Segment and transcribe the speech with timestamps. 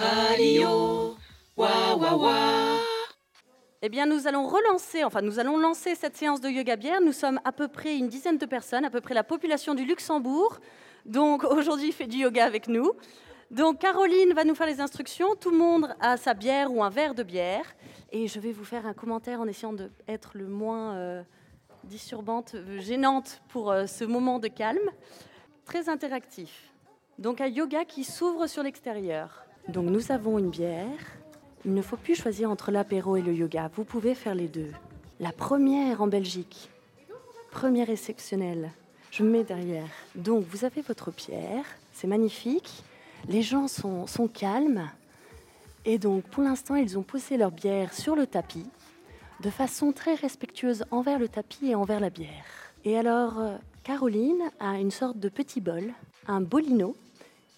[0.00, 1.14] Radio.
[3.82, 7.02] Eh bien, nous allons relancer, enfin, nous allons lancer cette séance de yoga bière.
[7.02, 9.84] Nous sommes à peu près une dizaine de personnes, à peu près la population du
[9.84, 10.58] Luxembourg.
[11.04, 12.92] Donc, aujourd'hui, fait du yoga avec nous.
[13.50, 15.34] Donc, Caroline va nous faire les instructions.
[15.36, 17.66] Tout le monde a sa bière ou un verre de bière.
[18.10, 21.22] Et je vais vous faire un commentaire en essayant d'être le moins euh,
[21.84, 24.90] disturbante, gênante pour euh, ce moment de calme.
[25.66, 26.72] Très interactif.
[27.18, 29.44] Donc, un yoga qui s'ouvre sur l'extérieur.
[29.70, 30.98] Donc, nous avons une bière.
[31.64, 33.70] Il ne faut plus choisir entre l'apéro et le yoga.
[33.76, 34.72] Vous pouvez faire les deux.
[35.20, 36.70] La première en Belgique.
[37.50, 38.72] Première exceptionnelle.
[39.10, 39.88] Je me mets derrière.
[40.14, 41.64] Donc, vous avez votre pierre.
[41.92, 42.82] C'est magnifique.
[43.28, 44.90] Les gens sont, sont calmes.
[45.84, 48.66] Et donc, pour l'instant, ils ont posé leur bière sur le tapis,
[49.40, 52.44] de façon très respectueuse envers le tapis et envers la bière.
[52.84, 55.92] Et alors, euh, Caroline a une sorte de petit bol,
[56.26, 56.94] un bolino,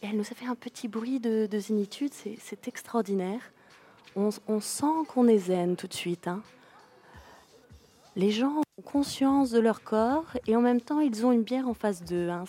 [0.03, 3.41] elle nous a fait un petit bruit de, de zénitude, c'est- extraordinaire.
[4.15, 4.31] On,
[4.61, 6.29] sent qu'on est zen tout de suite.
[6.29, 6.43] hein.
[8.15, 11.67] Les gens ont conscience de leur corps et en même temps, ils ont une bière
[11.67, 12.29] en face d'eux.
[12.29, 12.45] hein.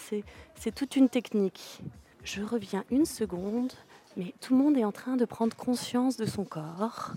[0.55, 1.79] C'est toute une technique.
[2.25, 3.71] Je reviens une seconde,
[4.17, 7.11] mais tout le monde est en train de prendre conscience de son corps.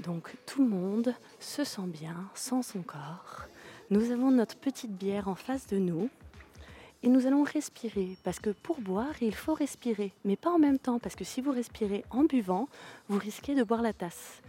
[0.00, 3.44] Donc tout le monde se sent bien sans son corps.
[3.88, 6.10] Nous avons notre petite bière en face de nous
[7.06, 10.80] et nous allons respirer parce que pour boire, il faut respirer, mais pas en même
[10.80, 12.68] temps parce que si vous respirez en buvant,
[13.08, 14.42] vous risquez de boire la tasse.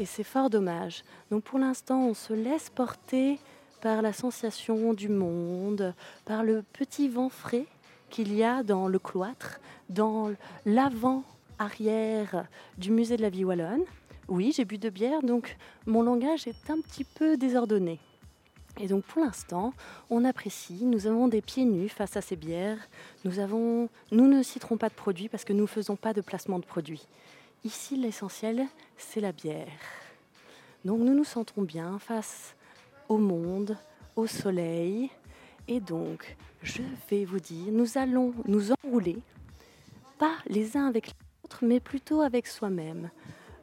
[0.00, 1.04] Et c'est fort dommage.
[1.30, 3.38] Donc pour l'instant, on se laisse porter
[3.80, 5.94] par la sensation du monde,
[6.24, 7.66] par le petit vent frais
[8.08, 10.32] qu'il y a dans le cloître, dans
[10.66, 13.84] l'avant-arrière du musée de la vie wallonne.
[14.26, 18.00] Oui, j'ai bu de bière, donc mon langage est un petit peu désordonné.
[18.78, 19.74] Et donc pour l'instant,
[20.08, 22.78] on apprécie, nous avons des pieds nus face à ces bières,
[23.24, 26.20] nous, avons, nous ne citerons pas de produits parce que nous ne faisons pas de
[26.20, 27.06] placement de produits.
[27.64, 29.68] Ici, l'essentiel, c'est la bière.
[30.84, 32.54] Donc nous nous sentons bien face
[33.08, 33.76] au monde,
[34.16, 35.10] au soleil.
[35.68, 39.18] Et donc, je vais vous dire, nous allons nous enrouler,
[40.18, 41.12] pas les uns avec les
[41.44, 43.10] autres, mais plutôt avec soi-même.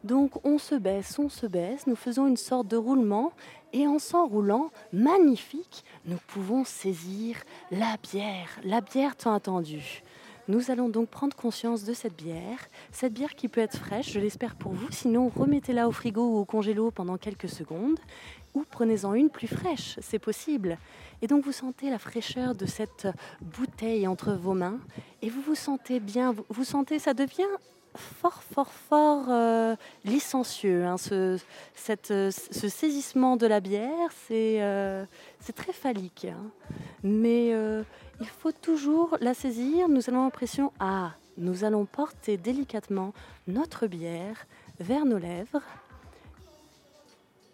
[0.04, 3.34] Donc on se baisse, on se baisse, nous faisons une sorte de roulement
[3.74, 7.38] et en s'enroulant, magnifique, nous pouvons saisir
[7.72, 10.04] la bière, la bière tant attendue.
[10.48, 14.20] Nous allons donc prendre conscience de cette bière, cette bière qui peut être fraîche, je
[14.20, 18.00] l'espère pour vous, sinon remettez-la au frigo ou au congélo pendant quelques secondes,
[18.54, 20.78] ou prenez-en une plus fraîche, c'est possible.
[21.22, 23.10] Et donc vous sentez la fraîcheur de cette
[23.42, 24.80] bouteille entre vos mains,
[25.22, 27.44] et vous vous sentez bien, vous, vous sentez, ça devient
[27.98, 29.76] fort, fort, fort euh,
[30.06, 30.86] licencieux.
[30.86, 31.38] hein, ce,
[31.76, 35.06] cette, euh, ce saisissement de la bière, c'est euh,
[35.56, 36.26] très phallique.
[36.26, 36.52] hein.
[37.04, 39.88] Mais il faut toujours la saisir.
[39.90, 43.14] Nous allons l'impression, ah, nous allons porter délicatement
[43.48, 44.48] notre bière
[44.80, 45.62] vers nos lèvres.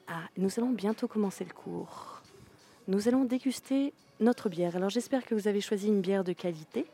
[0.07, 2.21] Ah, nous allons bientôt commencer le cours.
[2.87, 4.75] Nous allons déguster notre bière.
[4.75, 6.85] Alors j'espère que vous avez choisi une bière de qualité,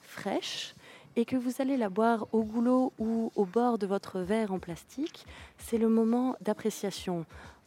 [0.00, 0.74] fraîche,
[1.16, 4.58] et que vous allez la boire au goulot ou au bord de votre verre en
[4.58, 5.26] plastique.
[5.58, 7.24] C'est le moment d'appréciation.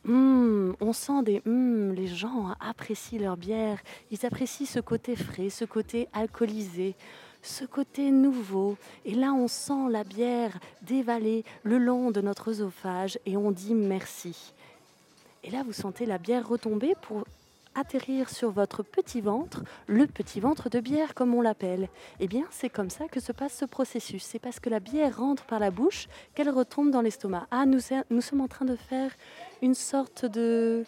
[0.07, 3.79] Hum, on sent des hum, les gens apprécient leur bière,
[4.11, 6.95] ils apprécient ce côté frais, ce côté alcoolisé,
[7.41, 8.77] ce côté nouveau.
[9.05, 13.73] Et là, on sent la bière dévaler le long de notre œsophage et on dit
[13.73, 14.53] merci.
[15.43, 17.23] Et là, vous sentez la bière retomber pour
[17.77, 21.89] atterrir sur votre petit ventre, le petit ventre de bière comme on l'appelle.
[22.19, 24.23] Eh bien, c'est comme ça que se passe ce processus.
[24.23, 27.47] C'est parce que la bière rentre par la bouche qu'elle retombe dans l'estomac.
[27.51, 29.11] Ah, nous, sommes en train de faire
[29.61, 30.83] une sorte de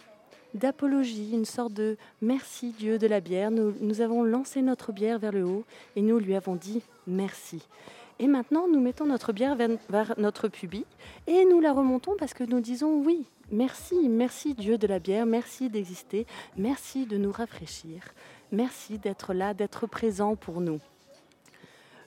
[0.56, 3.52] d'apologie, une sorte de merci Dieu de la bière.
[3.52, 5.64] Nous avons lancé notre bière vers le haut
[5.96, 7.62] et nous lui avons dit merci.
[8.22, 10.86] Et maintenant, nous mettons notre bière vers, notre pubis
[11.26, 15.26] et nous la remontons parce que nous disons oui, merci, merci Dieu de la bière,
[15.26, 16.28] merci d'exister,
[16.58, 18.04] merci de nous rafraîchir,
[18.52, 20.82] merci d'être là, d'être présent pour nous.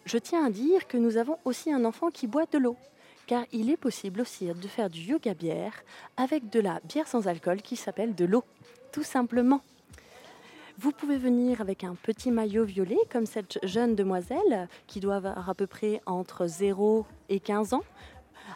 [0.05, 2.77] Je tiens à dire que nous avons aussi un enfant qui boit de l'eau,
[3.27, 5.83] car il est possible aussi de faire du yoga bière
[6.19, 8.45] avec de la bière sans alcool qui s'appelle de l'eau,
[8.91, 9.63] tout simplement.
[10.79, 15.49] Vous pouvez venir avec un petit maillot violet, comme cette jeune demoiselle, qui doit avoir
[15.49, 17.85] à peu près entre 0 et 15 ans.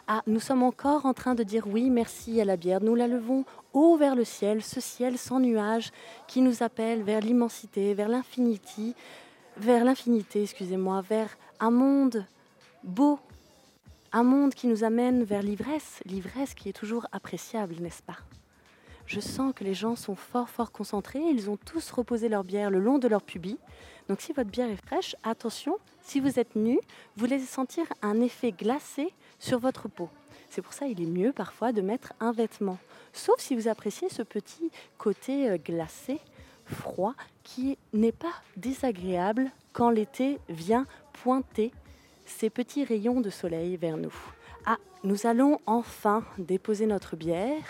[0.07, 2.81] Ah, nous sommes encore en train de dire oui, merci à la bière.
[2.81, 5.91] Nous la levons haut vers le ciel, ce ciel sans nuages
[6.27, 8.93] qui nous appelle vers l'immensité, vers l'infinité,
[9.57, 12.25] vers l'infinité, excusez-moi, vers un monde
[12.83, 13.19] beau,
[14.11, 18.17] un monde qui nous amène vers l'ivresse, l'ivresse qui est toujours appréciable, n'est-ce pas?
[19.07, 21.21] Je sens que les gens sont fort, fort concentrés.
[21.31, 23.57] Ils ont tous reposé leur bière le long de leur pubis.
[24.09, 26.77] Donc si votre bière est fraîche, attention, si vous êtes nu,
[27.15, 30.09] vous laissez sentir un effet glacé sur votre peau.
[30.49, 32.77] C'est pour ça qu'il est mieux parfois de mettre un vêtement.
[33.13, 36.19] Sauf si vous appréciez ce petit côté euh, glacé,
[36.65, 40.85] froid, qui n'est pas désagréable quand l'été vient
[41.23, 41.71] pointer
[42.25, 44.13] ces petits rayons de soleil vers nous.
[44.65, 47.63] Ah, nous allons enfin déposer notre bière.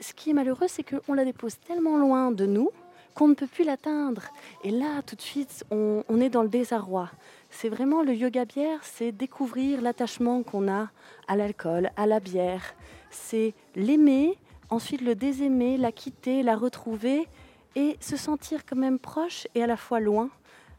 [0.00, 2.70] Ce qui est malheureux, c'est qu'on la dépose tellement loin de nous
[3.14, 4.24] qu'on ne peut plus l'atteindre.
[4.62, 7.10] Et là, tout de suite, on, on est dans le désarroi.
[7.48, 10.90] C'est vraiment le yoga bière, c'est découvrir l'attachement qu'on a
[11.26, 12.74] à l'alcool, à la bière.
[13.10, 14.36] C'est l'aimer,
[14.68, 17.26] ensuite le désaimer, la quitter, la retrouver
[17.74, 20.28] et se sentir quand même proche et à la fois loin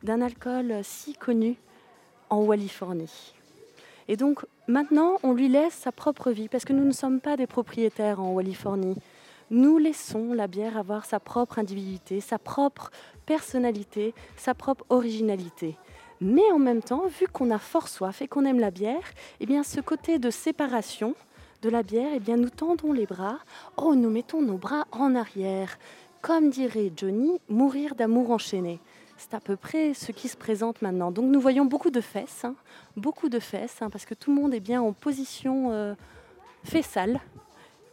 [0.04, 1.56] d'un alcool si connu
[2.30, 3.37] en Californie.
[4.08, 7.38] Et donc maintenant, on lui laisse sa propre vie parce que nous ne sommes pas
[7.38, 8.98] des propriétaires en Californie.
[9.50, 12.92] Nous laissons la bière avoir sa propre individualité, sa propre
[13.26, 15.78] personnalité, sa propre originalité.
[16.20, 19.04] Mais en même temps, vu qu'on a fort soif et qu'on aime la bière,
[19.40, 21.16] eh bien ce côté de séparation
[21.62, 23.40] de la bière, eh bien nous tendons les bras.
[23.78, 25.78] Oh, nous mettons nos bras en arrière.
[26.22, 28.80] Comme dirait Johnny, mourir d'amour enchaîné.
[29.18, 31.12] C'est à peu près ce qui se présente maintenant.
[31.12, 32.56] Donc nous voyons beaucoup de fesses, hein.
[32.96, 35.96] beaucoup de fesses, hein, parce que tout le monde est bien en position euh,
[36.64, 37.20] fessale.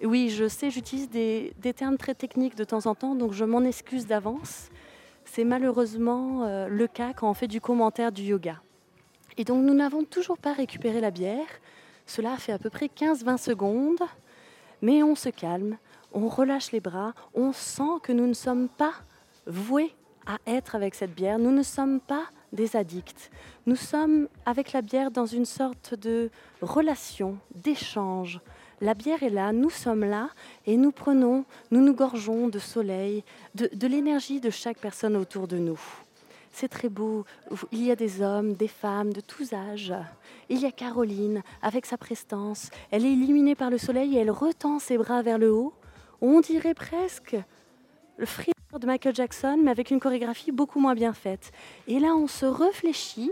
[0.03, 3.63] Oui, je sais, j'utilise des, termes très techniques de temps en temps, donc je m'en
[3.63, 4.69] excuse d'avance.
[5.25, 8.61] C'est malheureusement euh, le cas quand on fait du commentaire du yoga.
[9.39, 11.47] Et donc nous n'avons toujours pas récupéré la bière.
[12.05, 14.03] Cela fait à peu près 15-20 secondes,
[14.83, 15.79] mais on se calme,
[16.13, 18.93] on relâche les bras, on sent que nous ne sommes pas
[19.47, 19.95] voués
[20.27, 21.39] à être avec cette bière.
[21.39, 23.31] Nous ne sommes pas des addicts.
[23.67, 26.31] Nous sommes avec la bière dans une sorte de
[26.63, 28.41] relation, d'échange.
[28.81, 30.31] La bière est là, nous sommes là
[30.67, 33.25] et nous prenons, nous nous gorgeons de soleil,
[33.55, 35.81] de, l'énergie de chaque personne autour de nous.
[36.53, 37.25] C'est très beau.
[37.73, 39.95] Il y a des hommes, des femmes de tous âges.
[40.49, 42.71] Il y a Caroline avec sa prestance.
[42.93, 45.73] Elle est illuminée par le soleil et elle retend ses bras vers le haut.
[46.21, 47.37] On dirait presque
[48.19, 51.53] le free de Michael Jackson, mais avec une chorégraphie beaucoup moins bien faite.
[51.87, 53.31] Et là, on se réfléchit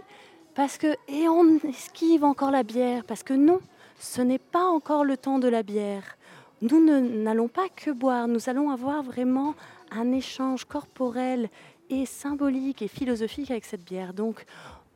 [0.54, 3.60] parce que et on esquive encore la bière parce que non,
[3.98, 6.16] ce n'est pas encore le temps de la bière.
[6.60, 9.54] Nous n'allons pas que boire, nous allons avoir vraiment
[9.90, 11.50] un échange corporel
[11.90, 14.14] et symbolique et philosophique avec cette bière.
[14.14, 14.44] Donc,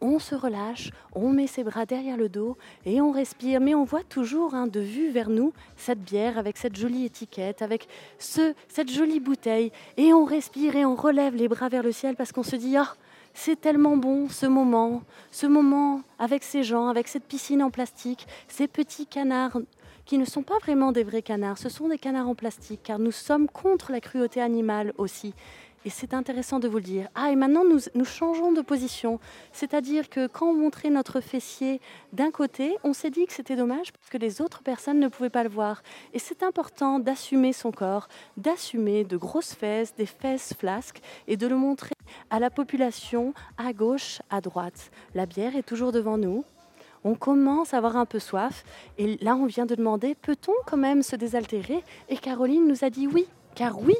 [0.01, 3.61] on se relâche, on met ses bras derrière le dos et on respire.
[3.61, 7.63] Mais on voit toujours hein, de vue vers nous cette bière avec cette jolie étiquette,
[7.63, 7.89] avec
[8.19, 9.73] ce, cette jolie bouteille.
[9.97, 12.77] Et on respire et on relève les bras vers le ciel parce qu'on se dit
[12.77, 12.95] Ah,
[13.35, 18.27] c'est tellement bon ce moment, ce moment avec ces gens, avec cette piscine en plastique,
[18.49, 19.59] ces petits canards
[20.07, 22.99] qui ne sont pas vraiment des vrais canards, ce sont des canards en plastique, car
[22.99, 25.35] nous sommes contre la cruauté animale aussi.
[25.87, 27.09] Et c'est intéressant de vous le dire.
[27.15, 29.21] Ah, et maintenant, nous, nous changeons de position.
[29.53, 31.81] C'est-à-dire que quand on montrait notre fessier
[32.13, 35.31] d'un côté, on s'est dit que c'était dommage parce que les autres personnes ne pouvaient
[35.31, 35.85] pas le voir.
[36.13, 41.47] Et c'est important d'assumer son corps, d'assumer de grosses fesses, des fesses flasques, et de
[41.47, 41.95] le montrer
[42.31, 44.91] à la population à gauche, à droite.
[45.15, 46.45] La bière est toujours devant nous.
[47.05, 48.65] On commence à avoir un peu soif.
[48.99, 51.85] Et là, on vient de demander, peut-on quand même se désaltérer?
[52.09, 53.95] Et Caroline nous a dit oui, car oui,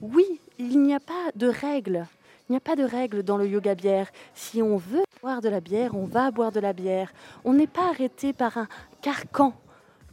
[0.00, 2.06] oui, il n'y a pas de règle.
[2.48, 4.08] Il n'y a pas de règle dans le yoga bière.
[4.34, 7.12] Si on veut boire de la bière, on va boire de la bière.
[7.44, 8.68] On n'est pas arrêté par un
[9.02, 9.54] carcan.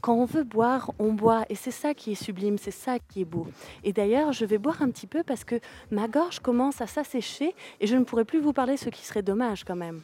[0.02, 1.46] Quand on veut boire, on boit.
[1.50, 3.48] Et c'est ça qui est sublime, c'est ça qui est beau.
[3.84, 5.60] Et d'ailleurs, je vais boire un petit peu parce que
[5.92, 9.22] ma gorge commence à s'assécher et je ne pourrai plus vous parler, ce qui serait
[9.22, 10.02] dommage quand même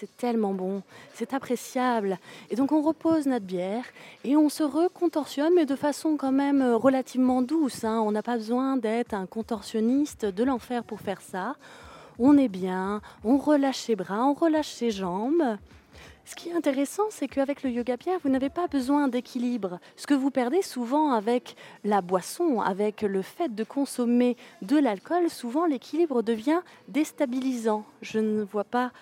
[0.00, 2.18] c'est tellement bon, c'est appréciable.
[2.48, 3.84] Et donc on repose notre bière
[4.24, 7.84] et on se recontorsionne, mais de façon quand même euh, relativement douce.
[7.84, 8.00] Hein.
[8.00, 11.56] On n'a pas besoin d'être un contorsionniste de l'enfer pour faire ça.
[12.18, 15.58] On est bien, on relâche ses bras, on relâche ses jambes.
[16.24, 19.80] Ce qui est intéressant, c'est qu'avec le yoga bière, vous n'avez pas besoin d'équilibre.
[19.96, 25.28] Ce que vous perdez souvent avec la boisson, avec le fait de consommer de l'alcool,
[25.28, 27.84] souvent l'équilibre devient déstabilisant.
[28.00, 28.92] Je ne vois pas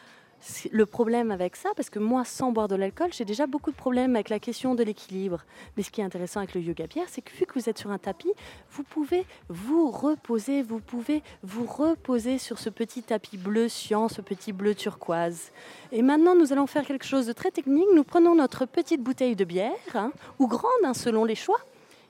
[0.70, 3.76] le problème avec ça, parce que moi, sans boire de l'alcool, j'ai déjà beaucoup de
[3.76, 5.44] problèmes avec la question de l'équilibre.
[5.76, 7.78] Mais ce qui est intéressant avec le yoga bière, c'est que vu que vous êtes
[7.78, 8.32] sur un tapis,
[8.70, 14.20] vous pouvez vous reposer, vous pouvez vous reposer sur ce petit tapis bleu cyan, ce
[14.20, 15.50] petit bleu turquoise.
[15.92, 17.88] Et maintenant, nous allons faire quelque chose de très technique.
[17.94, 21.58] Nous prenons notre petite bouteille de bière, hein, ou grande, hein, selon les choix.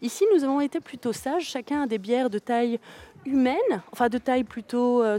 [0.01, 1.45] Ici, nous avons été plutôt sages.
[1.45, 2.79] Chacun a des bières de taille
[3.27, 5.19] humaine, enfin de taille plutôt euh,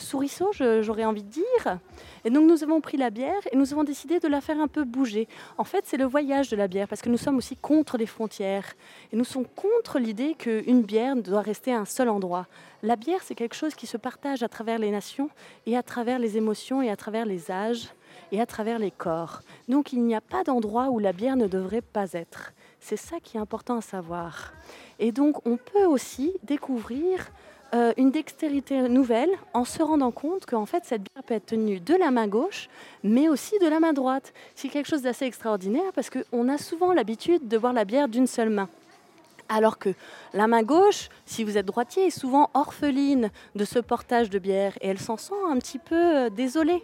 [0.82, 1.80] j'aurais envie de dire.
[2.26, 4.68] Et donc nous avons pris la bière et nous avons décidé de la faire un
[4.68, 5.28] peu bouger.
[5.58, 8.06] En fait, c'est le voyage de la bière parce que nous sommes aussi contre les
[8.06, 8.74] frontières
[9.12, 12.48] et nous sommes contre l'idée qu'une bière doit rester à un seul endroit.
[12.84, 15.30] La bière, c'est quelque chose qui se partage à travers les nations
[15.66, 17.90] et à travers les émotions et à travers les âges
[18.32, 19.42] et à travers les corps.
[19.68, 22.54] Donc il n'y a pas d'endroit où la bière ne devrait pas être.
[22.80, 24.54] C'est ça qui est important à savoir.
[25.00, 27.32] Et donc on peut aussi découvrir
[27.76, 31.80] euh, une dextérité nouvelle en se rendant compte qu'en fait cette bière peut être tenue
[31.80, 32.68] de la main gauche,
[33.04, 34.34] mais aussi de la main droite.
[34.56, 38.26] C'est quelque chose d'assez extraordinaire parce qu'on a souvent l'habitude de boire la bière d'une
[38.26, 38.70] seule main.
[39.50, 39.90] Alors que
[40.34, 44.74] la main gauche, si vous êtes droitier, est souvent orpheline de ce portage de bière
[44.82, 46.84] et elle s'en sent un petit peu euh, désolée.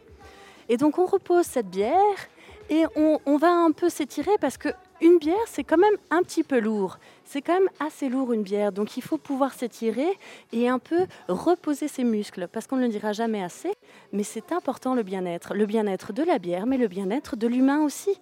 [0.69, 2.29] Et donc on repose cette bière
[2.69, 4.69] et on, on va un peu s'étirer parce que
[5.01, 6.97] une bière, c'est quand même un petit peu lourd.
[7.25, 10.07] C'est quand même assez lourd une bière, donc il faut pouvoir s'étirer
[10.53, 13.73] et un peu reposer ses muscles, parce qu'on ne le dira jamais assez,
[14.13, 15.53] mais c'est important le bien-être.
[15.53, 18.19] Le bien-être de la bière, mais le bien-être de l'humain aussi.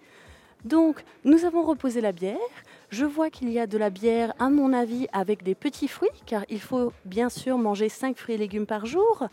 [0.66, 2.38] Donc, nous avons reposé la bière.
[2.90, 6.10] Je vois qu'il y a de la bière, à mon avis, avec des petits fruits,
[6.26, 9.28] car il faut bien sûr manger 5 fruits et légumes par jour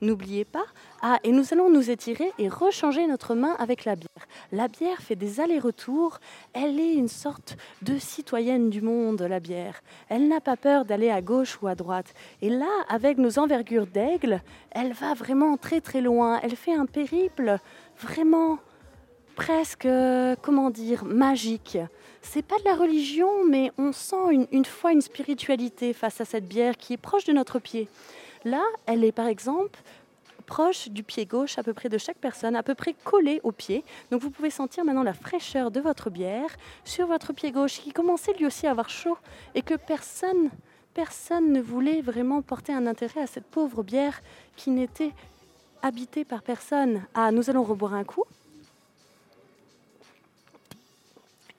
[0.00, 0.64] n'oubliez pas.
[1.02, 4.08] Ah, et nous allons nous étirer et rechanger notre main avec la bière.
[4.52, 6.18] La bière fait des allers-retours.
[6.52, 9.82] Elle est une sorte de citoyenne du monde, la bière.
[10.08, 12.14] Elle n'a pas peur d'aller à gauche ou à droite.
[12.42, 16.40] Et là, avec nos envergures d'aigle, elle va vraiment très très loin.
[16.42, 17.58] Elle fait un périple
[17.98, 18.58] vraiment
[19.34, 19.88] presque,
[20.42, 21.78] comment dire, magique.
[22.22, 26.24] C'est pas de la religion, mais on sent une, une foi, une spiritualité face à
[26.24, 27.88] cette bière qui est proche de notre pied.
[28.44, 29.80] Là, elle est par exemple
[30.44, 33.52] proche du pied gauche à peu près de chaque personne, à peu près collée au
[33.52, 33.84] pied.
[34.10, 36.50] Donc vous pouvez sentir maintenant la fraîcheur de votre bière
[36.84, 39.16] sur votre pied gauche qui commençait lui aussi à avoir chaud
[39.54, 40.50] et que personne,
[40.92, 44.20] personne ne voulait vraiment porter un intérêt à cette pauvre bière
[44.56, 45.12] qui n'était
[45.82, 47.02] habitée par personne.
[47.14, 48.24] Ah, nous allons reboire un coup.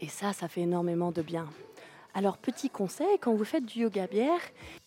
[0.01, 1.47] Et ça, ça fait énormément de bien.
[2.17, 4.39] Alors, petit conseil, quand vous faites du yoga bière,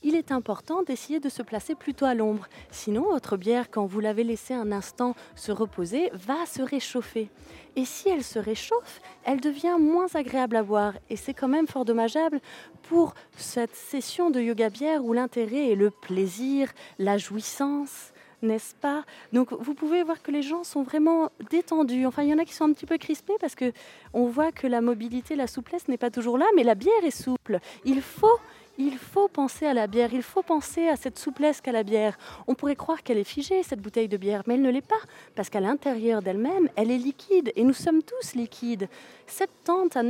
[0.02, 2.48] il est important d'essayer de se placer plutôt à l'ombre.
[2.70, 7.28] Sinon, votre bière, quand vous l'avez laissée un instant se reposer, va se réchauffer.
[7.76, 10.94] Et si elle se réchauffe, elle devient moins agréable à boire.
[11.10, 12.40] Et c'est quand même fort dommageable
[12.84, 19.04] pour cette session de yoga bière où l'intérêt est le plaisir, la jouissance n'est-ce pas?
[19.32, 22.06] Donc vous pouvez voir que les gens sont vraiment détendus.
[22.06, 23.72] Enfin, il y en a qui sont un petit peu crispés parce que
[24.12, 27.10] on voit que la mobilité, la souplesse n'est pas toujours là, mais la bière est
[27.10, 27.58] souple.
[27.84, 28.38] Il faut
[28.80, 32.16] il faut penser à la bière, il faut penser à cette souplesse qu'a la bière.
[32.46, 35.00] On pourrait croire qu'elle est figée, cette bouteille de bière, mais elle ne l'est pas,
[35.34, 38.88] parce qu'à l'intérieur d'elle-même, elle est liquide, et nous sommes tous liquides.
[39.26, 40.02] 70 à,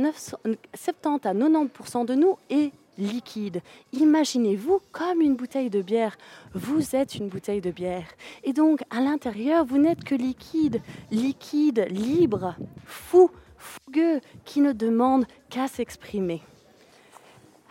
[0.75, 3.61] 70 à 90% de nous est liquide.
[3.93, 6.17] Imaginez-vous comme une bouteille de bière.
[6.53, 8.07] Vous êtes une bouteille de bière.
[8.43, 15.25] Et donc, à l'intérieur, vous n'êtes que liquide, liquide, libre, fou, fougueux, qui ne demande
[15.49, 16.41] qu'à s'exprimer.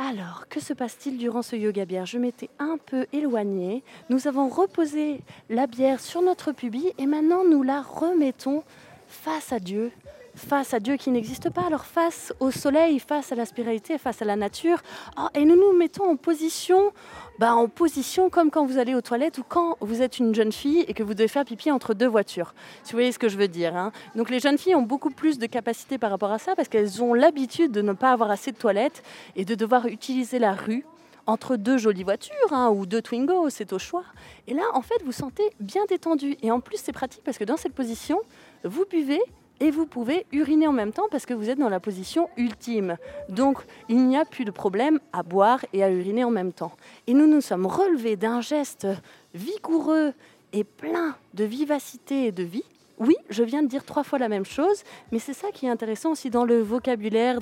[0.01, 2.07] Alors, que se passe-t-il durant ce yoga bière?
[2.07, 3.83] Je m'étais un peu éloignée.
[4.11, 5.21] Nous avons reposé
[5.51, 8.63] la bière sur notre pubis et maintenant nous la remettons
[9.09, 9.91] face à Dieu,
[10.39, 14.23] face à Dieu qui n'existe pas, alors face au soleil, face à la spiritualité, face
[14.23, 14.81] à la nature.
[15.19, 16.93] Oh, et nous nous mettons en position,
[17.39, 20.53] bah, en position comme quand vous allez aux toilettes ou quand vous êtes une jeune
[20.53, 22.55] fille et que vous devez faire pipi entre deux voitures.
[22.85, 23.77] Si vous voyez ce que je veux dire.
[23.77, 23.93] Hein.
[24.15, 27.03] Donc les jeunes filles ont beaucoup plus de capacité par rapport à ça parce qu'elles
[27.03, 29.03] ont l'habitude de ne pas avoir assez de toilettes
[29.37, 30.85] et de devoir utiliser la rue
[31.27, 34.05] entre deux jolies voitures hein, ou deux Twingo, c'est au choix.
[34.47, 36.37] Et là, en fait, vous sentez bien détendu.
[36.43, 38.19] Et en plus, c'est pratique parce que dans cette position,
[38.65, 39.21] vous buvez
[39.61, 42.97] et vous pouvez uriner en même temps parce que vous êtes dans la position ultime.
[43.29, 46.73] Donc il n'y a plus de problème à boire et à uriner en même temps.
[47.07, 48.87] Et nous nous sommes relevés d'un geste
[49.35, 50.13] vigoureux
[50.53, 52.65] et plein de vivacité et de vie.
[52.99, 55.71] Oui, je viens de dire trois fois la même chose, mais c'est ça qui est
[55.71, 57.39] intéressant aussi dans le vocabulaire,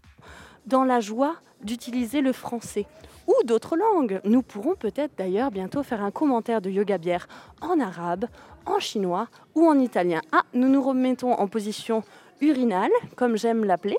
[0.66, 2.86] dans la joie d'utiliser le français
[3.26, 4.20] ou d'autres langues.
[4.24, 7.26] Nous pourrons peut-être d'ailleurs bientôt faire un commentaire de yoga bière
[7.60, 8.26] en arabe,
[8.66, 10.20] en chinois ou en italien.
[10.32, 12.02] Ah, nous nous remettons en position
[12.40, 13.98] urinale, comme j'aime l'appeler.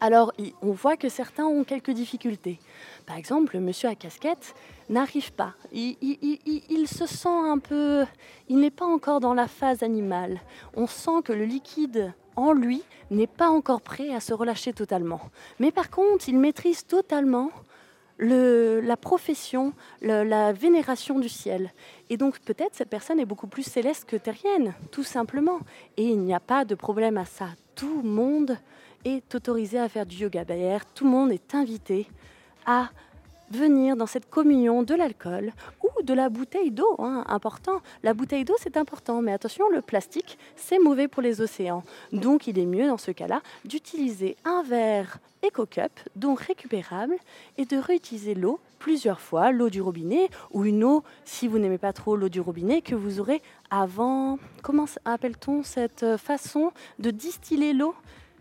[0.00, 2.58] Alors, on voit que certains ont quelques difficultés.
[3.06, 4.54] Par exemple, le monsieur à casquette
[4.90, 5.54] n'arrive pas.
[5.72, 8.04] Il, il, se sent un peu...
[8.48, 10.40] Il n'est pas encore dans la phase animale.
[10.74, 15.20] On sent que le liquide en lui n'est pas encore prêt à se relâcher totalement.
[15.60, 17.50] Mais par contre, il maîtrise totalement
[18.18, 21.72] la profession, la vénération du ciel.
[22.08, 25.58] Et donc peut-être cette personne est beaucoup plus céleste que terrienne, tout simplement.
[25.96, 27.48] Et il n'y a pas de problème à ça.
[27.74, 28.58] Tout le monde
[29.04, 30.44] est autorisé à faire du yoga.
[30.44, 32.06] D'ailleurs, tout le monde est invité
[32.64, 32.90] à
[33.50, 36.96] venir dans cette communion de l'alcool ou de la bouteille d'eau.
[36.98, 37.80] Hein, important.
[38.02, 41.84] La bouteille d'eau, c'est important, mais attention, le plastique, c'est mauvais pour les océans.
[42.12, 47.16] Donc, il est mieux dans ce cas-là d'utiliser un verre EcoCup, donc récupérable,
[47.56, 51.78] et de réutiliser l'eau plusieurs fois, l'eau du robinet ou une eau, si vous n'aimez
[51.78, 54.38] pas trop l'eau du robinet, que vous aurez avant.
[54.62, 57.94] Comment appelle-t-on cette façon de distiller l'eau?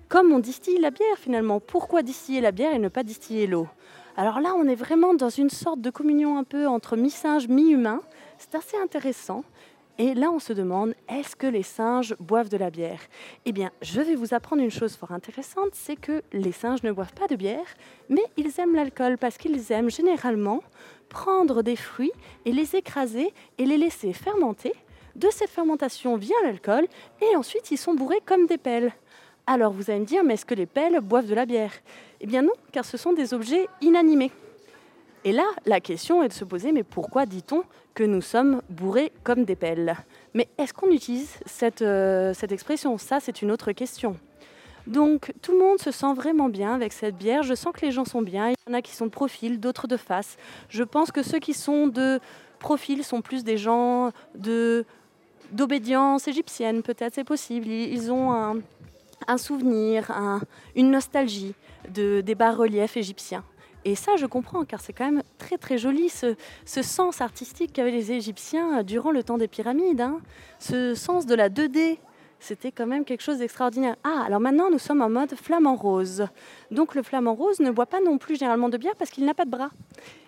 [0.08, 1.60] Comme on distille la bière finalement.
[1.60, 3.68] Pourquoi distiller la bière et ne pas distiller l'eau?
[4.18, 8.02] Alors là, on est vraiment dans une sorte de communion un peu entre mi-singe, mi-humain.
[8.38, 9.44] C'est assez intéressant.
[9.98, 13.00] Et là, on se demande, est-ce que les singes boivent de la bière?
[13.46, 16.92] Eh bien, je vais vous apprendre une chose fort intéressante, c'est que les singes ne
[16.92, 17.66] boivent pas de bière,
[18.10, 20.62] mais ils aiment l'alcool parce qu'ils aiment généralement
[21.08, 22.12] prendre des fruits
[22.44, 24.74] et les écraser et les laisser fermenter.
[25.16, 26.88] De cette fermentation vient l'alcool
[27.22, 28.92] et ensuite ils sont bourrés comme des pelles.
[29.48, 31.72] Alors vous allez me dire, mais est-ce que les pelles boivent de la bière?
[32.20, 34.32] Eh bien non, car ce sont des objets inanimés.
[35.26, 37.64] Et là, la question est de se poser, mais pourquoi dit-on
[37.96, 39.98] que nous sommes bourrés comme des pelles?
[40.36, 43.00] Mais est-ce qu'on utilise cette, euh, expression?
[43.00, 44.18] Ça, c'est une autre question.
[44.86, 47.42] Donc tout le monde se sent vraiment bien avec cette bière.
[47.42, 48.50] Je sens que les gens sont bien.
[48.50, 50.38] Il y en a qui sont de profil, d'autres de face.
[50.70, 52.20] Je pense que ceux qui sont de
[52.60, 54.86] profil sont plus des gens de
[55.52, 57.68] d'obédience égyptienne, peut-être c'est possible.
[57.68, 58.56] Ils ont un,
[59.28, 60.12] un souvenir,
[60.76, 61.54] une nostalgie
[61.94, 63.44] de, des bas-reliefs égyptiens.
[63.88, 67.92] Et ça, je comprends, car c'est quand même très très joli ce, sens artistique qu'avaient
[67.92, 70.02] les Égyptiens durant le temps des pyramides.
[70.02, 70.22] Hein.
[70.58, 72.00] Ce sens de la 2D,
[72.40, 73.96] c'était quand même quelque chose d'extraordinaire.
[74.04, 76.26] Ah, alors maintenant nous sommes en mode flamant rose.
[76.72, 79.36] Donc le flamant rose ne boit pas non plus généralement de bière parce qu'il n'a
[79.36, 79.70] pas de bras.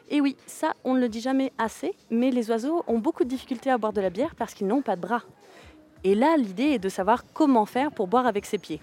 [0.10, 3.30] Et oui, ça, on ne le dit jamais assez, mais les oiseaux ont beaucoup de
[3.30, 5.24] difficultés à boire de la bière parce qu'ils n'ont pas de bras.
[6.04, 8.82] Et là, l'idée est de savoir comment faire pour boire avec ses pieds.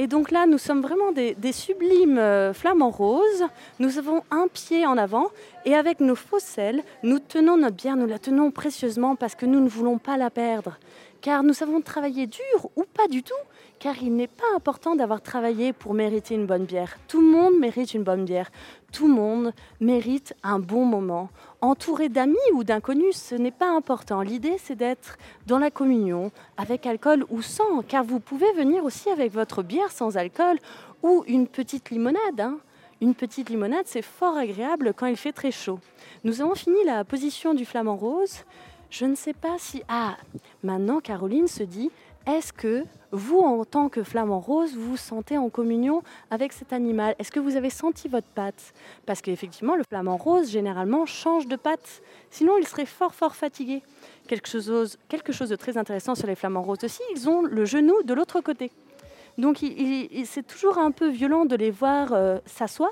[0.00, 3.42] Et donc là, nous sommes vraiment des, sublimes euh, flamants roses.
[3.80, 5.26] Nous avons un pied en avant
[5.64, 9.44] et avec nos faux sels, nous tenons notre bière, nous la tenons précieusement parce que
[9.44, 10.78] nous ne voulons pas la perdre.
[11.20, 13.34] Car nous avons travaillé dur ou pas du tout
[13.80, 16.96] car il n'est pas important d'avoir travaillé pour mériter une bonne bière.
[17.08, 18.50] Tout le monde mérite une bonne bière.
[18.92, 21.28] Tout le monde mérite un bon moment.
[21.60, 24.20] Entouré d'amis ou d'inconnus, ce n'est pas important.
[24.20, 29.10] L'idée, c'est d'être dans la communion, avec alcool ou sans, car vous pouvez venir aussi
[29.10, 30.58] avec votre bière sans alcool
[31.02, 32.40] ou une petite limonade.
[32.40, 32.58] Hein.
[33.00, 35.80] Une petite limonade, c'est fort agréable quand il fait très chaud.
[36.22, 38.44] Nous avons fini la position du flamant rose.
[38.90, 39.82] Je ne sais pas si...
[39.88, 40.16] Ah,
[40.62, 41.90] maintenant Caroline se dit,
[42.26, 46.72] est-ce que vous, en tant que flamant rose, vous vous sentez en communion avec cet
[46.72, 48.74] animal Est-ce que vous avez senti votre patte?
[49.06, 52.02] Parce qu'effectivement, le flamant rose, généralement, change de patte.
[52.30, 53.82] Sinon, il serait fort, fort fatigué.
[54.26, 57.64] Quelque chose, quelque chose de très intéressant sur les flamants roses aussi, ils ont le
[57.64, 58.70] genou de l'autre côté.
[59.38, 59.64] Donc
[60.24, 62.90] c'est toujours un peu violent de les voir euh, s'asseoir,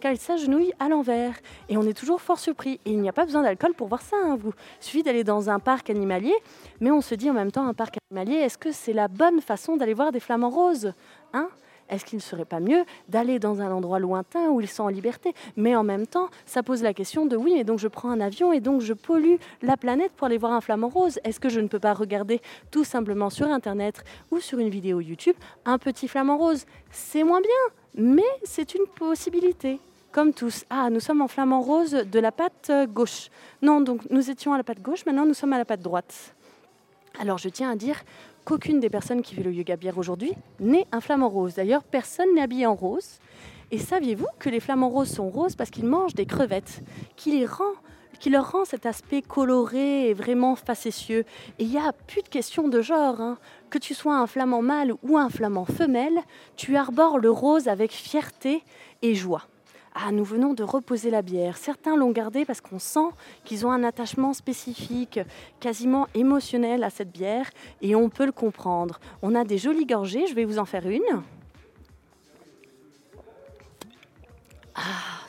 [0.00, 1.34] car ils s'agenouillent à l'envers.
[1.68, 2.80] Et on est toujours fort surpris.
[2.86, 4.16] Et il n'y a pas besoin d'alcool pour voir ça.
[4.24, 4.54] Hein, vous.
[4.80, 6.34] Il suffit d'aller dans un parc animalier,
[6.80, 9.42] mais on se dit en même temps, un parc animalier, est-ce que c'est la bonne
[9.42, 10.94] façon d'aller voir des flamants roses
[11.34, 11.48] hein?
[11.92, 14.88] Est-ce qu'il ne serait pas mieux d'aller dans un endroit lointain où ils sont en
[14.88, 15.34] liberté?
[15.56, 18.20] Mais en même temps, ça pose la question de oui, et donc je prends un
[18.20, 21.20] avion et donc je pollue la planète pour aller voir un flamant rose.
[21.22, 25.00] Est-ce que je ne peux pas regarder tout simplement sur Internet ou sur une vidéo
[25.00, 26.64] YouTube un petit flamant rose?
[26.90, 29.78] C'est moins bien, mais c'est une possibilité
[30.12, 30.64] comme tous.
[30.70, 33.28] Ah, nous sommes en flamant rose de la patte gauche.
[33.60, 36.34] Non, donc nous étions à la patte gauche, maintenant nous sommes à la patte droite.
[37.20, 37.96] Alors je tiens à dire
[38.44, 41.54] qu'aucune des personnes qui fait le yoga bière aujourd'hui n'est un flamant rose.
[41.54, 43.18] D'ailleurs, personne n'est habillé en rose.
[43.70, 46.82] Et saviez-vous que les flamants roses sont roses parce qu'ils mangent des crevettes,
[47.16, 47.72] qui, les rend,
[48.20, 51.24] qui leur rend cet aspect coloré et vraiment facétieux?
[51.58, 53.20] Et il n'y a plus de question de genre.
[53.20, 53.38] Hein.
[53.70, 56.20] Que tu sois un flamant mâle ou un flamant femelle,
[56.56, 58.62] tu arbores le rose avec fierté
[59.00, 59.46] et joie.
[59.94, 61.58] Ah, nous venons de reposer la bière.
[61.58, 63.10] Certains l'ont gardée parce qu'on sent
[63.44, 65.20] qu'ils ont un attachement spécifique,
[65.60, 67.50] quasiment émotionnel à cette bière,
[67.82, 69.00] et on peut le comprendre.
[69.20, 71.22] On a des jolies gorgées, je vais vous en faire une.
[74.74, 74.80] Ah,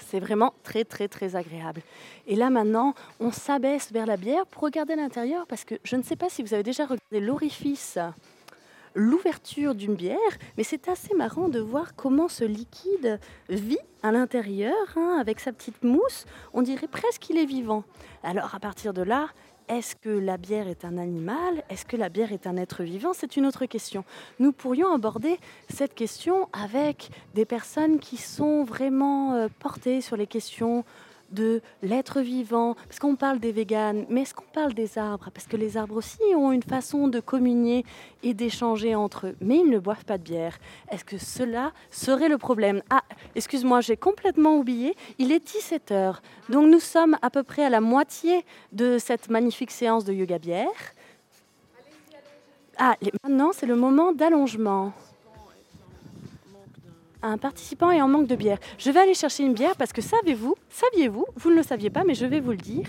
[0.08, 1.82] c'est vraiment très très très agréable.
[2.28, 6.04] Et là maintenant, on s'abaisse vers la bière pour regarder l'intérieur parce que je ne
[6.04, 8.00] sais pas si vous avez déjà regardé l'orifice
[8.96, 10.18] l'ouverture d'une bière,
[10.58, 15.52] mais c'est assez marrant de voir comment ce liquide vit à l'intérieur, hein, avec sa
[15.54, 16.26] petite mousse.
[16.54, 17.84] On dirait presque qu'il est vivant.
[18.24, 19.30] Alors à partir de là,
[19.70, 21.64] est-ce que la bière est un animal?
[21.70, 23.14] Est-ce que la bière est un être vivant?
[23.14, 24.04] C'est une autre question.
[24.40, 30.28] Nous pourrions aborder cette question avec des personnes qui sont vraiment euh, portées sur les
[30.28, 30.84] questions
[31.34, 35.30] de l'être vivant, parce qu'on parle des véganes, mais est-ce qu'on parle des arbres?
[35.34, 37.86] Parce que les arbres aussi ont une façon de communier
[38.22, 40.58] et d'échanger entre eux, mais ils ne boivent pas de bière.
[40.90, 42.82] Est-ce que cela serait le problème?
[42.90, 43.04] Ah,
[43.36, 46.18] excuse-moi, j'ai complètement oublié, il est 17h,
[46.50, 50.40] donc nous sommes à peu près à la moitié de cette magnifique séance de yoga
[50.40, 50.68] bière.
[52.78, 54.94] Ah, maintenant c'est le moment d'allongement
[57.24, 58.60] un participant est en manque de bière.
[58.78, 62.04] Je vais aller chercher une bière parce que savez-vous, saviez-vous, vous ne le saviez pas,
[62.04, 62.88] mais je vais vous le dire,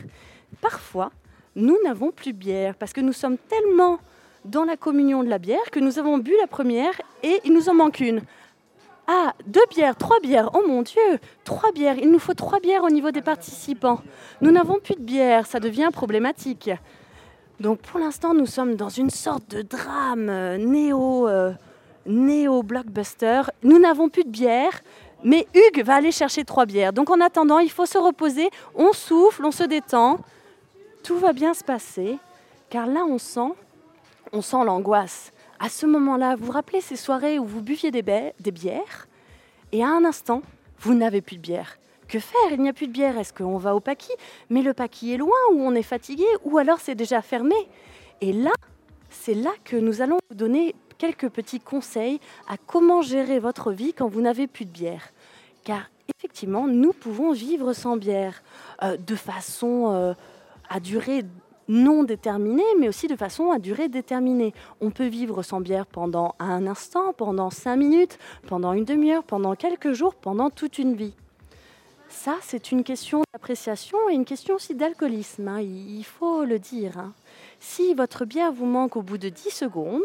[0.61, 1.13] parfois,
[1.55, 3.99] nous n'avons plus de bière parce que nous sommes tellement
[4.45, 7.69] dans la communion de la bière que nous avons bu la première et il nous
[7.69, 8.21] en manque une.
[9.07, 12.85] Ah, deux bières, trois bières, oh mon Dieu, trois bières, il nous faut trois bières
[12.85, 14.01] au niveau des participants.
[14.41, 16.71] Nous n'avons plus de bière, ça devient problématique.
[17.61, 21.29] Donc pour l'instant, nous sommes dans une sorte de drame euh, néo...
[21.29, 21.53] Euh,
[22.07, 23.43] néo-blockbuster.
[23.63, 24.81] Nous n'avons plus de bière,
[25.23, 26.93] mais Hugues va aller chercher trois bières.
[26.93, 30.19] Donc en attendant, il faut se reposer, on souffle, on se détend.
[31.03, 32.19] Tout va bien se passer,
[32.71, 33.53] car là on sent,
[34.33, 35.33] on sent l'angoisse.
[35.59, 39.07] À ce moment-là, vous vous rappelez ces soirées où vous buviez des, des bières,
[39.73, 40.43] et à un instant,
[40.81, 41.79] vous n'avez plus de bière.
[42.09, 42.53] Que faire?
[42.53, 43.19] Il n'y a plus de bière.
[43.19, 44.13] Est-ce qu'on va au paquis
[44.51, 47.57] Mais le paquis est loin, ou on est fatigué, ou alors c'est déjà fermé.
[48.21, 48.53] Et là,
[49.11, 53.93] c'est là que nous allons vous donner quelques petits conseils à comment gérer votre vie
[53.93, 55.11] quand vous n'avez plus de bière.
[55.65, 58.43] Car effectivement, nous pouvons vivre sans bière
[58.83, 60.15] euh, de façon euh,
[60.69, 61.25] à durée
[61.69, 64.53] non déterminée, mais aussi de façon à durée déterminée.
[64.81, 69.55] On peut vivre sans bière pendant un instant, pendant cinq minutes, pendant une demi-heure, pendant
[69.55, 71.15] quelques jours, pendant toute une vie.
[72.09, 76.99] Ça, c'est une question d'appréciation et une question aussi d'alcoolisme, hein, il faut le dire.
[76.99, 77.13] Hein.
[77.59, 80.03] Si votre bière vous manque au bout de 10 secondes,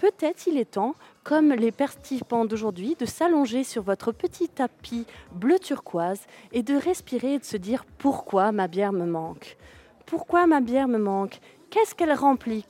[0.00, 5.58] peut-être il est temps, comme les participants d'aujourd'hui, de s'allonger sur votre petit tapis bleu
[5.58, 6.20] turquoise
[6.52, 9.58] et de respirer et de se dire pourquoi ma bière me manque.
[10.06, 11.38] Pourquoi ma bière me manque?
[11.68, 12.64] Qu'est-ce qu'elle remplit?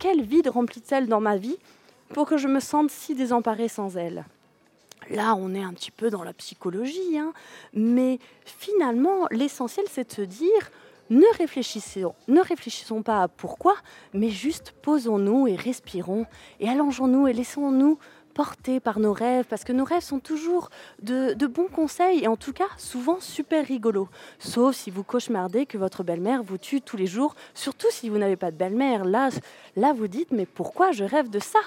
[0.00, 1.56] Quel vide remplit-elle dans ma vie
[2.08, 4.24] pour que je me sente si désemparée sans elle?
[5.08, 7.32] Là, on est un petit peu dans la psychologie, hein,
[7.74, 10.70] mais finalement, l'essentiel, c'est de se dire
[11.12, 13.74] ne réfléchissons, ne réfléchissons pas à pourquoi,
[14.14, 16.26] mais juste posons-nous et respirons
[16.58, 17.98] et allongeons-nous et laissons-nous
[18.32, 20.70] porter par nos rêves, parce que nos rêves sont toujours
[21.02, 24.08] de, bons conseils et en tout cas souvent super rigolos.
[24.38, 28.16] Sauf si vous cauchemardez que votre belle-mère vous tue tous les jours, surtout si vous
[28.16, 29.04] n'avez pas de belle-mère.
[29.04, 29.28] Là,
[29.76, 31.60] là, vous dites, mais pourquoi je rêve de ça?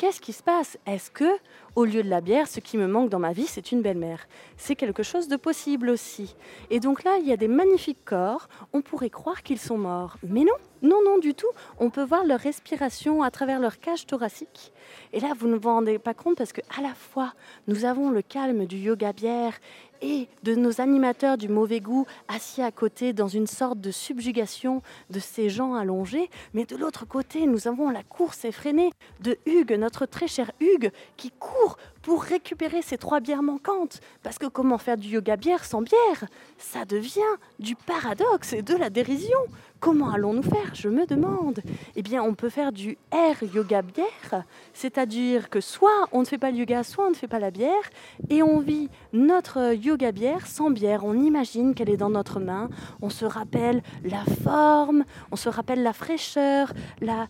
[0.00, 0.78] Qu'est-ce qui se passe?
[0.86, 1.30] Est-ce que,
[1.76, 4.26] au lieu de la bière, ce qui me manque dans ma vie, c'est une belle-mère?
[4.56, 6.34] C'est quelque chose de possible aussi.
[6.70, 8.48] Et donc là, il y a des magnifiques corps.
[8.72, 10.16] On pourrait croire qu'ils sont morts.
[10.26, 11.50] Mais non, non, non, du tout.
[11.78, 14.72] On peut voir leur respiration à travers leur cage thoracique.
[15.12, 17.34] Et là, vous ne vous rendez pas compte parce que à la fois,
[17.66, 19.58] nous avons le calme du yoga bière
[20.02, 24.82] et de nos animateurs du mauvais goût assis à côté dans une sorte de subjugation
[25.10, 26.30] de ces gens allongés.
[26.54, 30.90] Mais de l'autre côté, nous avons la course effrénée de Hugues, notre très cher Hugues,
[31.16, 34.00] qui court pour récupérer ces trois bières manquantes.
[34.22, 36.24] Parce que comment faire du yoga bière sans bière?
[36.58, 37.20] Ça devient
[37.58, 39.38] du paradoxe et de la dérision.
[39.80, 41.60] Comment allons-nous faire Je me demande.
[41.96, 46.36] Eh bien, on peut faire du air yoga bière, c'est-à-dire que soit on ne fait
[46.36, 47.88] pas le yoga, soit on ne fait pas la bière,
[48.28, 51.06] et on vit notre yoga bière sans bière.
[51.06, 52.68] On imagine qu'elle est dans notre main,
[53.00, 57.26] on se rappelle la forme, on se rappelle la fraîcheur, la,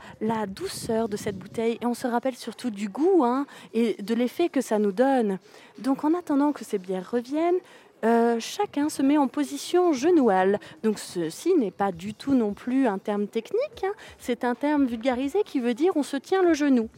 [0.48, 4.48] douceur de cette bouteille, et on se rappelle surtout du goût hein, et de l'effet
[4.48, 5.38] que ça nous donne.
[5.78, 7.60] Donc, en attendant que ces bières reviennent,
[8.04, 10.58] euh, chacun se met en position genouale.
[10.82, 13.92] Donc ceci n'est pas du tout non plus un terme technique, hein.
[14.18, 16.88] c'est un terme vulgarisé qui veut dire on se tient le genou.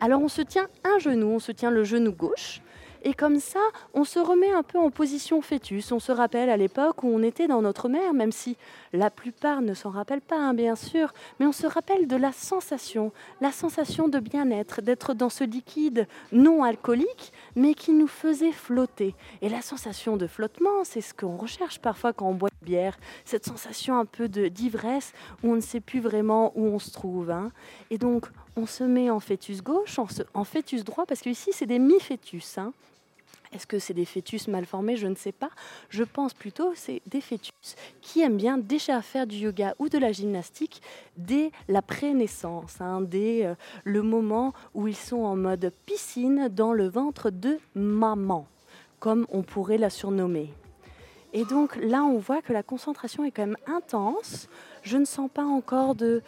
[0.00, 2.62] Alors on se tient un genou, on se tient le genou gauche,
[3.02, 3.60] et comme ça,
[3.94, 5.92] on se remet un peu en position fœtus.
[5.92, 8.56] On se rappelle à l'époque où on était dans notre mère, même si
[8.92, 12.32] la plupart ne s'en rappellent pas, hein, bien sûr, mais on se rappelle de la
[12.32, 18.52] sensation, la sensation de bien-être, d'être dans ce liquide non alcoolique, mais qui nous faisait
[18.52, 19.14] flotter.
[19.42, 22.98] Et la sensation de flottement, c'est ce qu'on recherche parfois quand on boit de bière,
[23.24, 27.30] cette sensation un peu d'ivresse où on ne sait plus vraiment où on se trouve.
[27.30, 27.50] Hein.
[27.90, 31.66] Et donc, on se met en fœtus gauche, en, fœtus droit, parce que ici, c'est
[31.66, 32.58] des mi-fœtus.
[32.58, 32.72] Hein.
[33.52, 34.96] Est-ce que c'est des fœtus mal formés?
[34.96, 35.50] Je ne sais pas.
[35.88, 37.52] Je pense plutôt c'est des fœtus
[38.00, 40.82] qui aiment bien déjà faire du yoga ou de la gymnastique
[41.16, 46.72] dès la pré-naissance, hein, dès euh, le moment où ils sont en mode piscine dans
[46.72, 48.46] le ventre de maman,
[49.00, 50.50] comme on pourrait la surnommer.
[51.32, 54.48] Et donc là, on voit que la concentration est quand même intense.
[54.82, 56.22] Je ne sens pas encore de,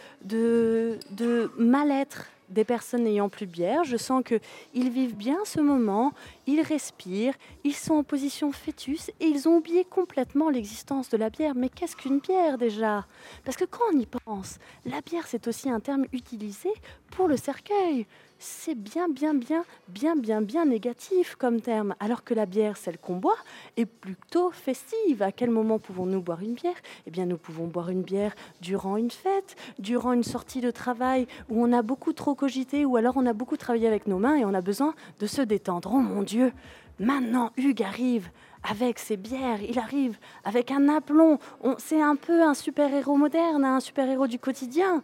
[1.58, 3.84] mal-être des personnes n'ayant plus de bière.
[3.84, 6.12] Je sens qu'ils vivent bien ce moment,
[6.46, 7.34] ils respirent,
[7.64, 11.54] ils sont en position fœtus et ils ont oublié complètement l'existence de la bière.
[11.54, 13.06] Mais qu'est-ce qu'une bière déjà?
[13.44, 16.70] Parce que quand on y pense, la bière c'est aussi un terme utilisé
[17.10, 18.06] pour le cercueil
[18.42, 21.94] c'est bien, bien, bien, bien, bien, bien négatif comme terme.
[22.00, 23.36] Alors que la bière, celle qu'on boit,
[23.76, 25.22] est plutôt festive.
[25.22, 26.74] À quel moment pouvons-nous boire une bière?
[27.06, 31.26] Eh bien, nous pouvons boire une bière durant une fête, durant une sortie de travail
[31.48, 34.36] où on a beaucoup trop cogité, ou alors on a beaucoup travaillé avec nos mains
[34.36, 35.92] et on a besoin de se détendre.
[35.94, 36.52] Oh mon Dieu
[36.98, 38.28] Maintenant, Hugues arrive
[38.62, 41.38] avec ses bières, il arrive avec un aplomb.
[41.78, 45.02] C'est un peu un super-héros moderne, un super-héros du quotidien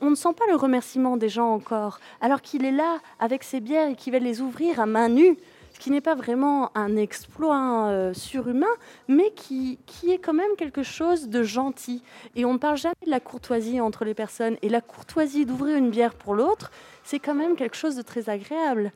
[0.00, 3.60] on, ne sent pas le remerciement des gens encore, alors qu'il est là avec ses
[3.60, 5.36] bières et qu'il va les ouvrir à main nue,
[5.76, 8.66] ce qui n'est pas vraiment un exploit euh, surhumain,
[9.08, 12.02] mais qui, qui, est quand même quelque chose de gentil.
[12.34, 14.56] Et on ne parle jamais de la courtoisie entre les personnes.
[14.62, 16.70] Et la courtoisie d'ouvrir une bière pour l'autre,
[17.04, 18.90] c'est quand même quelque chose de très agréable.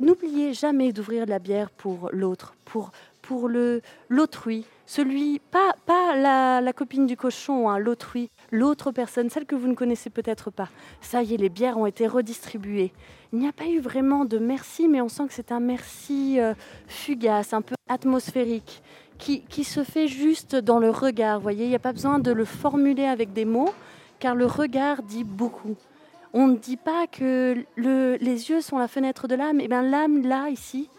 [0.00, 2.90] N'oubliez jamais d'ouvrir la bière pour l'autre, pour,
[3.22, 9.30] pour le l'autrui, celui, pas, pas la, la copine du cochon, hein, l'autrui, l'autre personne,
[9.30, 10.68] celle que vous ne connaissez peut-être pas.
[11.00, 12.92] Ça y est, les bières ont été redistribuées.
[13.32, 16.38] Il n'y a pas eu vraiment de merci, mais on sent que c'est un merci
[16.38, 16.54] euh,
[16.86, 18.82] fugace, un peu atmosphérique,
[19.18, 21.40] qui, qui, se fait juste dans le regard.
[21.40, 23.72] voyez, il n'y a pas besoin de le formuler avec des mots,
[24.18, 25.76] car le regard dit beaucoup.
[26.32, 29.60] On ne dit pas que le, les yeux sont la fenêtre de l'âme.
[29.60, 30.90] Eh bien, l'âme, là, ici,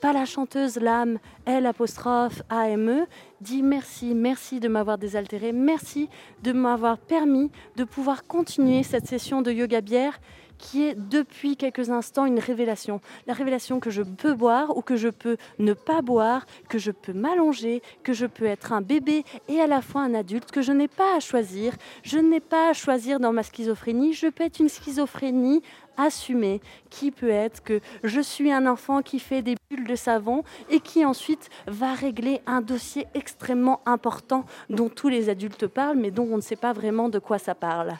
[0.00, 3.06] pas la chanteuse l'âme, L apostrophe A-M-E,
[3.40, 6.08] dit merci, merci de m'avoir désaltéré, merci
[6.42, 10.18] de m'avoir permis de pouvoir continuer cette session de yoga bière
[10.58, 13.00] qui est depuis quelques instants une révélation.
[13.26, 16.90] La révélation que je peux boire ou que je peux ne pas boire, que je
[16.90, 20.62] peux m'allonger, que je peux être un bébé et à la fois un adulte, que
[20.62, 21.74] je n'ai pas à choisir.
[22.02, 24.12] Je n'ai pas à choisir dans ma schizophrénie.
[24.12, 25.62] Je peux être une schizophrénie
[25.98, 30.44] assumée qui peut être que je suis un enfant qui fait des bulles de savon
[30.70, 36.10] et qui ensuite va régler un dossier extrêmement important dont tous les adultes parlent mais
[36.10, 37.94] dont on ne sait pas vraiment de quoi ça parle.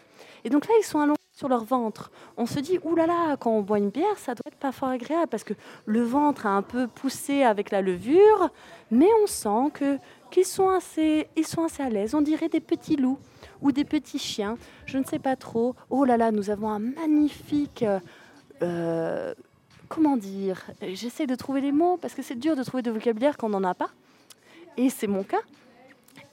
[0.45, 2.11] Et donc là, ils sont allongés sur leur ventre.
[2.37, 5.29] On se dit, oulala, quand on boit une bière, ça doit être pas fort agréable
[5.29, 5.55] parce que
[5.87, 8.51] le ventre a un peu poussé avec la levure,
[8.91, 9.99] mais on sent que
[10.31, 10.69] qu'ils sont
[11.45, 12.15] sont assez à l'aise.
[12.15, 13.19] On dirait des petits loups
[13.63, 15.75] ou des petits chiens, je ne sais pas trop.
[15.91, 17.85] Oh là là, nous avons un magnifique...
[18.63, 19.35] Euh,
[19.89, 23.37] comment dire J'essaie de trouver les mots parce que c'est dur de trouver de vocabulaire
[23.37, 23.91] quand on n'en a pas.
[24.77, 25.41] Et c'est mon cas.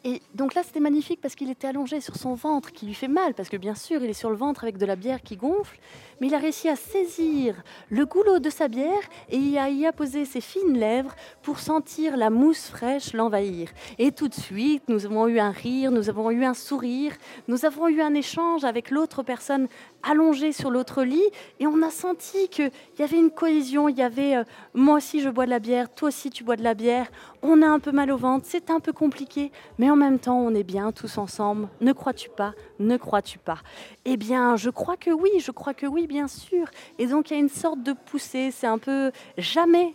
[0.04, 3.08] Et donc là, c'était magnifique parce qu'il était allongé sur son ventre qui lui fait
[3.08, 5.36] mal, parce que bien sûr, il est sur le ventre avec de la bière qui
[5.36, 5.80] gonfle,
[6.20, 7.56] mais il a réussi à saisir
[7.90, 12.30] le goulot de sa bière et a y posé ses fines lèvres pour sentir la
[12.30, 13.70] mousse fraîche l'envahir.
[14.00, 17.14] Et tout de suite, nous avons eu un rire, nous avons eu un sourire,
[17.48, 19.68] nous avons eu un échange avec l'autre personne
[20.04, 24.04] allongée sur l'autre lit et on a senti qu'il y avait une cohésion, il y
[24.04, 26.74] avait euh, moi aussi je bois de la bière, toi aussi tu bois de la
[26.74, 27.08] bière,
[27.42, 30.38] on a un peu mal au ventre, c'est un peu compliqué, mais en même temps
[30.38, 31.68] on est bien tous ensemble.
[31.82, 33.60] Ne crois-tu pas Ne crois-tu pas?
[34.06, 36.68] Eh bien, je crois que oui, je crois que oui, bien sûr.
[37.00, 39.94] Et donc il y a une sorte de poussée, c'est un peu jamais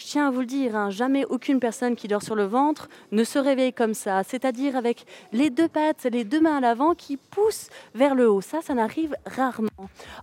[0.00, 2.88] je tiens à vous le dire, hein, jamais aucune personne qui dort sur le ventre
[3.12, 6.94] ne se réveille comme ça, c'est-à-dire avec les deux pattes, les deux mains à l'avant
[6.94, 8.40] qui poussent vers le haut.
[8.40, 9.68] Ça, ça n'arrive rarement.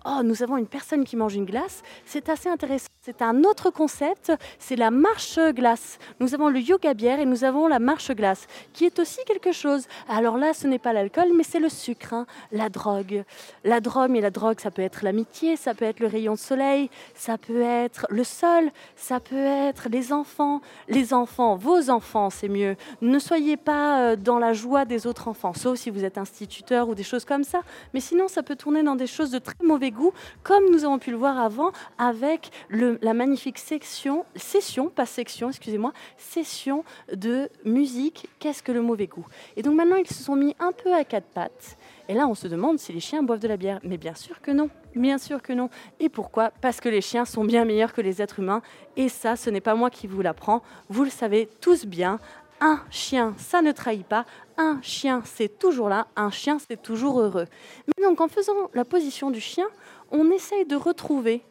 [0.03, 2.87] Oh, nous avons une personne qui mange une glace, c'est assez intéressant.
[3.01, 5.97] C'est un autre concept, c'est la marche glace.
[6.19, 9.51] Nous avons le yoga bière et nous avons la marche glace, qui est aussi quelque
[9.51, 9.87] chose.
[10.09, 13.23] Alors là, ce n'est pas l'alcool, mais c'est le sucre, hein, la drogue.
[13.63, 16.39] La drogue, mais la drogue, ça peut être l'amitié, ça peut être le rayon de
[16.39, 22.29] soleil, ça peut être le sol, ça peut être les enfants, les enfants, vos enfants,
[22.29, 22.75] c'est mieux.
[23.01, 26.89] Ne soyez pas euh, dans la joie des autres enfants, sauf si vous êtes instituteur
[26.89, 27.61] ou des choses comme ça.
[27.93, 30.99] Mais sinon, ça peut tourner dans des choses de très mauvais goût, comme nous avons
[30.99, 38.27] pu le voir avant avec la magnifique section, session, pas section, excusez-moi, session de musique.
[38.39, 39.25] Qu'est-ce que le mauvais goût?
[39.55, 41.77] Et donc maintenant, ils se sont mis un peu à quatre pattes.
[42.09, 43.79] Et là, on se demande si les chiens boivent de la bière.
[43.83, 44.69] Mais bien sûr que non.
[44.95, 45.69] Bien sûr que non.
[45.99, 46.51] Et pourquoi?
[46.61, 48.61] Parce que les chiens sont bien meilleurs que les êtres humains.
[48.95, 50.61] Et ça, ce n'est pas moi qui vous l'apprends.
[50.89, 52.19] Vous le savez tous bien.
[52.59, 54.25] Un chien, ça ne trahit pas.
[54.57, 56.07] Un chien, c'est toujours là.
[56.15, 57.45] Un chien, c'est toujours heureux.
[57.87, 59.67] Mais donc, en faisant la position du chien,
[60.11, 61.43] on essaye de retrouver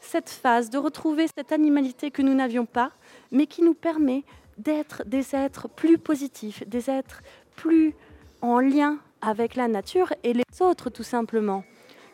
[0.00, 2.92] cette phase, de retrouver cette animalité que nous n'avions pas,
[3.32, 4.24] mais qui nous permet
[4.56, 7.22] d'être des êtres plus positifs, des êtres
[7.56, 7.94] plus
[8.40, 11.64] en lien avec la nature et les autres, tout simplement.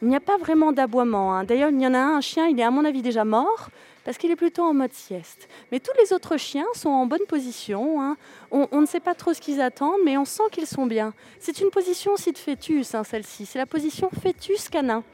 [0.02, 1.34] Il n'y a pas vraiment d'aboiement.
[1.34, 1.44] Hein.
[1.44, 3.70] D'ailleurs, il y en a un, chien, il est à mon avis déjà mort
[4.04, 5.48] parce qu'il est plutôt en mode sieste.
[5.70, 8.02] Mais tous les autres chiens sont en bonne position.
[8.02, 8.16] Hein.
[8.50, 11.14] On, ne sait pas trop ce qu'ils attendent, mais on sent qu'ils sont bien.
[11.38, 13.46] C'est une position aussi de fœtus, hein, celle-ci.
[13.46, 15.04] C'est la position fœtus canin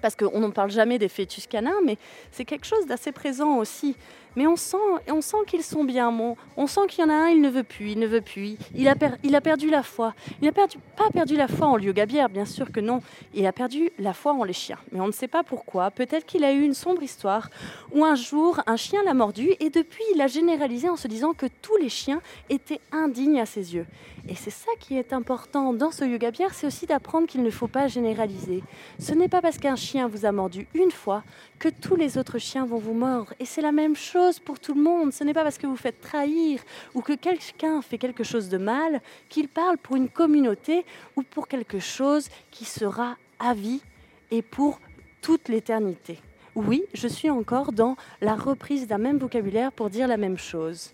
[0.00, 1.96] parce qu'on n'en parle jamais des fœtus canins, mais
[2.30, 3.96] c'est quelque chose d'assez présent aussi.
[4.36, 4.76] Mais on sent,
[5.08, 6.10] on sent qu'ils sont bien.
[6.10, 8.20] Bon, on sent qu'il y en a un, il ne veut plus, il ne veut
[8.20, 8.56] plus.
[8.74, 8.94] Il a,
[9.40, 10.14] perdu la foi.
[10.40, 13.00] Il n'a pas perdu la foi en lieu gabière, bien sûr que non.
[13.34, 14.78] Il a perdu la foi en les chiens.
[14.92, 15.90] Mais on ne sait pas pourquoi.
[15.90, 17.50] Peut-être qu'il a eu une sombre histoire
[17.92, 21.32] où un jour, un chien l'a mordu et depuis, il a généralisé en se disant
[21.32, 23.86] que tous les chiens étaient indignes à ses yeux.
[24.26, 27.66] Et c'est ça qui est important dans ce bière, c'est aussi d'apprendre qu'il ne faut
[27.66, 28.62] pas généraliser.
[28.98, 31.22] Ce n'est pas parce qu'un chien vous a mordu une fois
[31.58, 33.34] que tous les autres chiens vont vous mordre.
[33.38, 35.12] Et c'est la même chose pour tout le monde.
[35.12, 36.60] Ce n'est pas parce que vous faites trahir
[36.94, 40.84] ou que quelqu'un fait quelque chose de mal qu'il parle pour une communauté
[41.16, 43.82] ou pour quelque chose qui sera à vie
[44.30, 44.80] et pour
[45.20, 46.18] toute l'éternité.
[46.54, 50.92] Oui, je suis encore dans la reprise d'un même vocabulaire pour dire la même chose.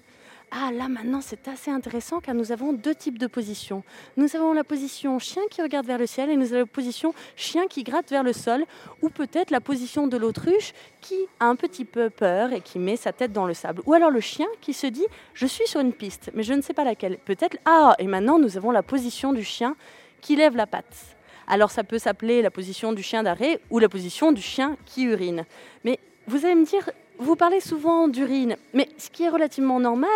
[0.53, 3.85] Ah là maintenant c'est assez intéressant car nous avons deux types de positions.
[4.17, 7.15] Nous avons la position chien qui regarde vers le ciel et nous avons la position
[7.37, 8.65] chien qui gratte vers le sol
[9.01, 12.97] ou peut-être la position de l'autruche qui a un petit peu peur et qui met
[12.97, 13.81] sa tête dans le sable.
[13.87, 16.63] Ou alors le chien qui se dit je suis sur une piste mais je ne
[16.63, 17.19] sais pas laquelle.
[17.19, 19.77] Peut-être ah et maintenant nous avons la position du chien
[20.21, 21.17] qui lève la patte.
[21.47, 25.05] Alors ça peut s'appeler la position du chien d'arrêt ou la position du chien qui
[25.05, 25.45] urine.
[25.85, 26.89] Mais vous allez me dire,
[27.21, 30.09] vous parlez souvent d'urine, mais ce qui est relativement normal,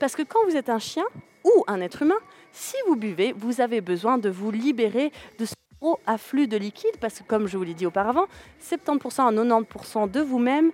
[0.00, 1.04] parce que quand vous êtes un chien
[1.44, 2.18] ou un être humain,
[2.52, 6.96] si vous buvez, vous avez besoin de vous libérer de ce gros afflux de liquide,
[7.00, 8.26] parce que comme je vous l'ai dit auparavant,
[8.60, 10.72] 70% à 90% de vous-même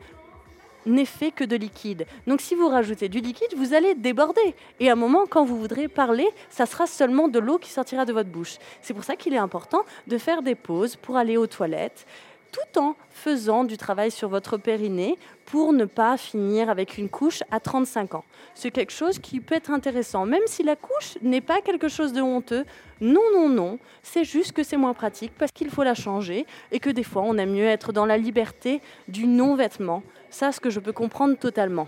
[0.87, 2.07] n'est fait que de liquide.
[2.27, 4.55] Donc si vous rajoutez du liquide, vous allez déborder.
[4.81, 8.07] Et à un moment, quand vous voudrez parler, ça sera seulement de l'eau qui sortira
[8.07, 8.57] de votre bouche.
[8.81, 12.07] C'est pour ça qu'il est important de faire des pauses pour aller aux toilettes,
[12.53, 17.42] tout en faisant du travail sur votre périnée pour ne pas finir avec une couche
[17.50, 18.24] à 35 ans.
[18.54, 22.12] C'est quelque chose qui peut être intéressant, même si la couche n'est pas quelque chose
[22.12, 22.64] de honteux.
[23.00, 26.80] Non, non, non, c'est juste que c'est moins pratique parce qu'il faut la changer et
[26.80, 30.02] que des fois on aime mieux être dans la liberté du non-vêtement.
[30.30, 31.87] Ça, ce que je peux comprendre totalement.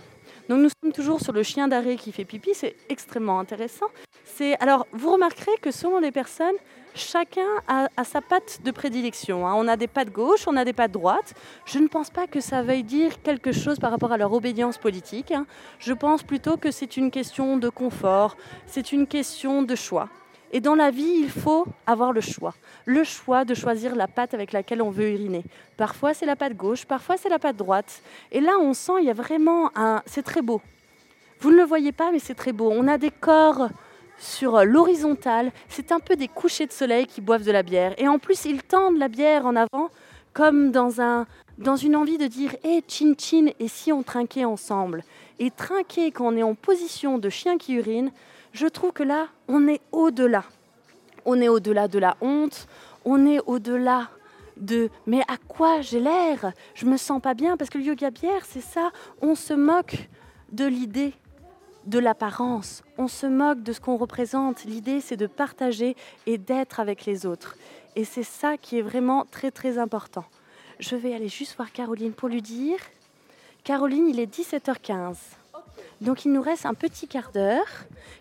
[0.49, 3.87] Donc nous sommes toujours sur le chien d'arrêt qui fait pipi, c'est extrêmement intéressant.
[4.23, 6.55] C'est alors vous remarquerez que selon les personnes,
[6.97, 9.47] chacun a, sa patte de prédilection.
[9.47, 9.53] Hein.
[9.55, 11.33] On a des pattes gauche, on a des pattes droite.
[11.65, 14.77] Je ne pense pas que ça veuille dire quelque chose par rapport à leur obédience
[14.77, 15.31] politique.
[15.31, 15.45] Hein.
[15.79, 20.09] Je pense plutôt que c'est une question de confort, c'est une question de choix.
[20.51, 22.53] Et dans la vie, il faut avoir le choix.
[22.85, 25.43] Le choix de choisir la patte avec laquelle on veut uriner.
[25.75, 28.01] Parfois, c'est la patte gauche, parfois, c'est la patte droite.
[28.31, 30.01] Et là, on sent, il y a vraiment un...
[30.05, 30.61] C'est très beau.
[31.41, 32.71] Vous ne le voyez pas, mais c'est très beau.
[32.73, 33.69] On a des corps
[34.17, 35.51] sur euh, l'horizontale.
[35.69, 37.93] C'est un peu des couchers de soleil qui boivent de la bière.
[37.97, 39.89] Et en plus, ils tendent la bière en avant
[40.33, 41.25] comme dans, un,
[41.57, 45.03] dans une envie de dire Hé, hey, chin chin, et si on trinquait ensemble?
[45.39, 48.11] Et trinquer quand on est en position de chien qui urine,
[48.53, 50.43] je trouve que là, on est au-delà.
[51.25, 52.67] On est au-delà de la honte,
[53.05, 54.09] on est au-delà
[54.57, 56.51] de mais à quoi j'ai l'air?
[56.73, 60.07] Je me sens pas bien parce que le yoga bière, c'est ça, on se moque
[60.51, 61.13] de l'idée
[61.87, 64.65] de l'apparence, on se moque de ce qu'on représente.
[64.65, 65.95] L'idée, c'est de partager
[66.25, 67.55] et d'être avec les autres.
[67.95, 70.25] Et c'est ça qui est vraiment très très important.
[70.79, 72.77] Je vais aller juste voir Caroline pour lui dire.
[73.63, 75.15] Caroline, il est 17h15.
[76.01, 77.67] Donc il nous reste un petit quart d'heure.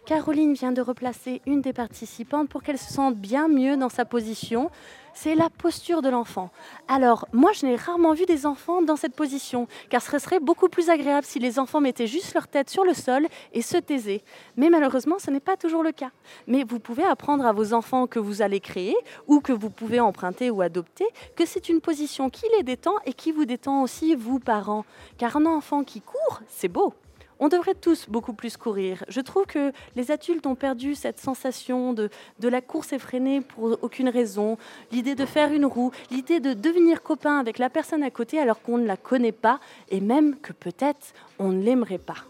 [0.07, 4.05] Caroline vient de replacer une des participantes pour qu'elle se sente bien mieux dans sa
[4.05, 4.71] position
[5.17, 6.51] c'est la posture de l'enfant.
[6.89, 10.69] Alors, moi, je n'ai rarement vu des enfants dans cette position, car ce serait beaucoup
[10.69, 14.23] plus agréable si les enfants mettaient juste leur tête sur le sol et se taisaient.
[14.57, 16.11] Mais malheureusement, ce n'est pas toujours le cas.
[16.47, 18.95] Mais vous pouvez apprendre à vos enfants que vous allez créer,
[19.27, 23.15] ou que vous pouvez emprunter ou adopter, que c'est une position qui les détend et
[23.15, 24.85] qui vous détend aussi, vous, parents.
[25.17, 26.93] Car un enfant qui court, c'est beau.
[27.39, 29.05] On devrait tous beaucoup plus courir.
[29.09, 32.09] Je trouve que les adultes ont perdu cette sensation de,
[32.41, 34.57] de la course effrénée pour aucune raison,
[34.91, 38.63] l'idée de faire une roue, l'idée de devenir copain avec la personne à côté alors
[38.63, 42.25] qu'on ne la connaît pas et même que peut-être on ne l'aimerait pas.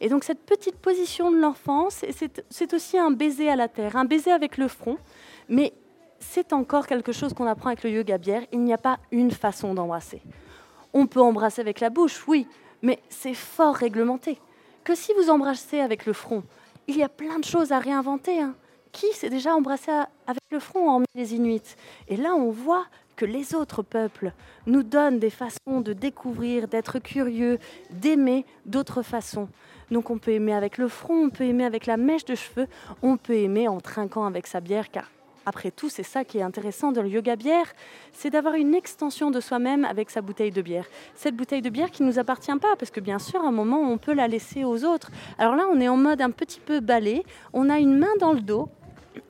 [0.00, 2.04] Et donc cette petite position de l'enfance,
[2.50, 4.96] c'est aussi un baiser à la terre, un baiser avec le front,
[5.48, 5.74] mais
[6.18, 8.42] c'est encore quelque chose qu'on apprend avec le yoga bière.
[8.52, 10.22] Il n'y a pas une façon d'embrasser.
[10.92, 12.46] On peut embrasser avec la bouche, oui,
[12.82, 14.38] mais c'est fort réglementé.
[14.84, 16.42] Que si vous embrassez avec le front,
[16.88, 18.40] il y a plein de choses à réinventer.
[18.40, 18.54] Hein.
[18.90, 19.90] Qui s'est déjà embrassé
[20.26, 21.76] avec le front en les Inuits?
[22.08, 22.84] Et là, on voit
[23.16, 24.32] que les autres peuples
[24.66, 27.58] nous donnent des façons de découvrir, d'être curieux,
[27.90, 29.48] d'aimer d'autres façons.
[29.90, 32.66] Donc on peut aimer avec le front, on peut aimer avec la mèche de cheveux,
[33.02, 35.10] on peut aimer en trinquant avec sa bière, car
[35.46, 37.72] après tout, c'est ça qui est intéressant dans le yoga bière,
[38.12, 40.86] c'est d'avoir une extension de soi-même avec sa bouteille de bière.
[41.14, 43.52] Cette bouteille de bière qui ne nous appartient pas, parce que bien sûr, à un
[43.52, 45.10] moment, on peut la laisser aux autres.
[45.38, 48.32] Alors là, on est en mode un petit peu balai, on a une main dans
[48.32, 48.68] le dos,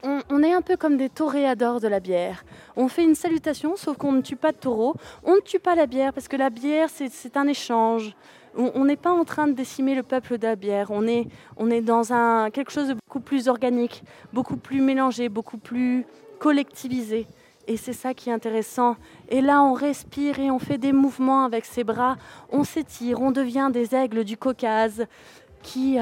[0.02, 2.44] on, est un peu comme des toréadors de la bière.
[2.76, 4.94] On fait une salutation, sauf qu'on ne tue pas de taureau.
[5.24, 8.14] On ne tue pas la bière, parce que la bière, c'est un échange.
[8.56, 10.90] On n'est pas en train de décimer le peuple de la bière.
[10.90, 11.26] On est,
[11.56, 16.04] on est dans un, quelque chose de beaucoup plus organique, beaucoup plus mélangé, beaucoup plus
[16.38, 17.26] collectivisé.
[17.66, 18.96] Et c'est ça qui est intéressant.
[19.28, 22.16] Et là, on respire et on fait des mouvements avec ses bras.
[22.50, 25.06] On s'étire, on devient des aigles du Caucase
[25.62, 25.98] qui,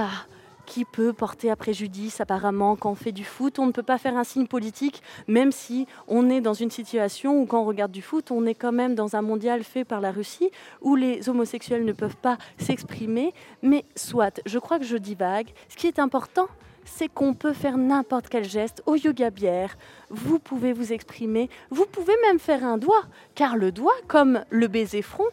[0.70, 3.58] qui peut porter à préjudice apparemment quand on fait du foot.
[3.58, 7.42] On ne peut pas faire un signe politique, même si on est dans une situation
[7.42, 10.00] où quand on regarde du foot, on est quand même dans un mondial fait par
[10.00, 13.34] la Russie, où les homosexuels ne peuvent pas s'exprimer.
[13.62, 15.48] Mais soit, je crois que je divague.
[15.68, 16.46] Ce qui est important,
[16.84, 19.76] c'est qu'on peut faire n'importe quel geste au yoga bière.
[20.08, 23.02] Vous pouvez vous exprimer, vous pouvez même faire un doigt,
[23.34, 25.30] car le doigt, comme le baiser front,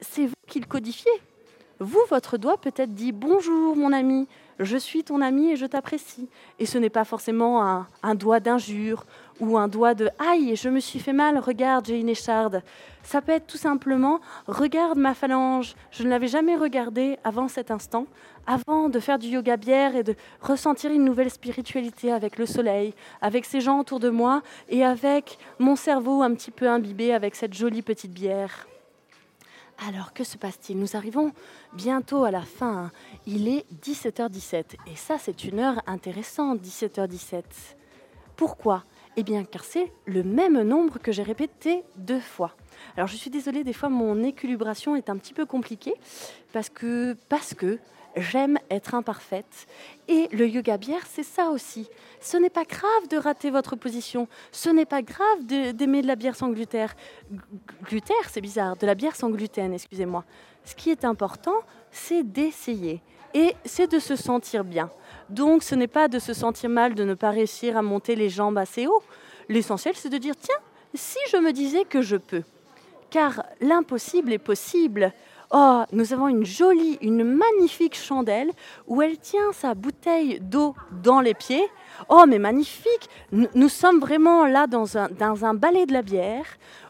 [0.00, 1.12] c'est vous qui le codifiez.
[1.80, 4.26] Vous, votre doigt peut-être dit bonjour mon ami,
[4.58, 6.28] je suis ton ami et je t'apprécie.
[6.58, 9.04] Et ce n'est pas forcément un, doigt d'injure
[9.40, 12.12] ou un doigt de aïe, je me suis fait mal, regarde, j'ai une.
[12.14, 17.70] Ça peut être tout simplement regarde ma phalange, je ne l'avais jamais regardée avant cet
[17.70, 18.06] instant,
[18.46, 22.94] avant de faire du yoga bière et de ressentir une nouvelle spiritualité avec le soleil,
[23.20, 27.34] avec ces gens autour de moi et avec mon cerveau un petit peu imbibé avec
[27.34, 28.66] cette jolie petite bière.
[29.86, 30.78] Alors, que se passe-t-il?
[30.78, 31.32] Nous arrivons
[31.72, 32.84] bientôt à la fin.
[32.84, 32.92] Hein.
[33.26, 34.76] Il est 17h17.
[34.86, 37.42] Et ça, c'est une heure intéressante, 17h17.
[38.36, 38.84] Pourquoi?
[39.16, 42.56] Eh bien, car c'est le même nombre que j'ai répété deux fois.
[42.96, 45.94] Alors, je suis désolée, des fois, mon équilibration est un petit peu compliquée
[46.52, 47.78] parce que, parce que
[48.20, 49.66] j'aime être imparfaite.
[50.08, 51.88] Et le yoga bière, c'est ça aussi.
[52.20, 54.28] Ce n'est pas grave de rater votre position.
[54.52, 56.88] Ce n'est pas grave d'aimer de, la bière sans gluten.
[57.84, 58.76] Gluten, c'est bizarre.
[58.76, 60.24] De la bière sans gluten, excusez-moi.
[60.64, 61.60] Ce qui est important,
[61.90, 63.02] c'est d'essayer.
[63.34, 64.90] Et c'est de se sentir bien.
[65.28, 68.28] Donc, ce n'est pas de se sentir mal de ne pas réussir à monter les
[68.28, 69.02] jambes assez haut.
[69.48, 70.56] L'essentiel, c'est de dire, tiens,
[70.94, 72.42] si je me disais que je peux.
[73.10, 75.12] Car l'impossible est possible.
[75.50, 78.50] Oh, nous avons une jolie, une magnifique chandelle
[78.86, 81.66] où elle tient sa bouteille d'eau dans les pieds.
[82.10, 86.44] Oh, mais magnifique Nous sommes vraiment là dans un, dans un ballet de la bière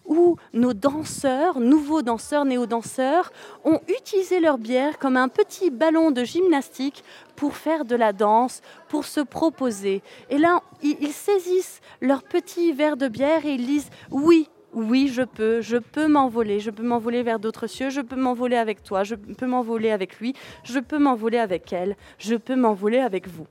[0.04, 3.30] où nos danseurs, nouveaux danseurs, néo-danseurs,
[3.64, 7.04] ont utilisé leur bière comme un petit ballon de gymnastique
[7.36, 10.02] pour faire de la danse, pour se proposer.
[10.30, 15.22] Et là, ils saisissent leur petit verre de bière et ils disent oui, oui, je
[15.22, 19.04] peux, je peux m'envoler, je peux m'envoler vers d'autres cieux, je peux m'envoler avec toi,
[19.04, 23.46] je peux m'envoler avec lui, je peux m'envoler avec elle, je peux m'envoler avec vous.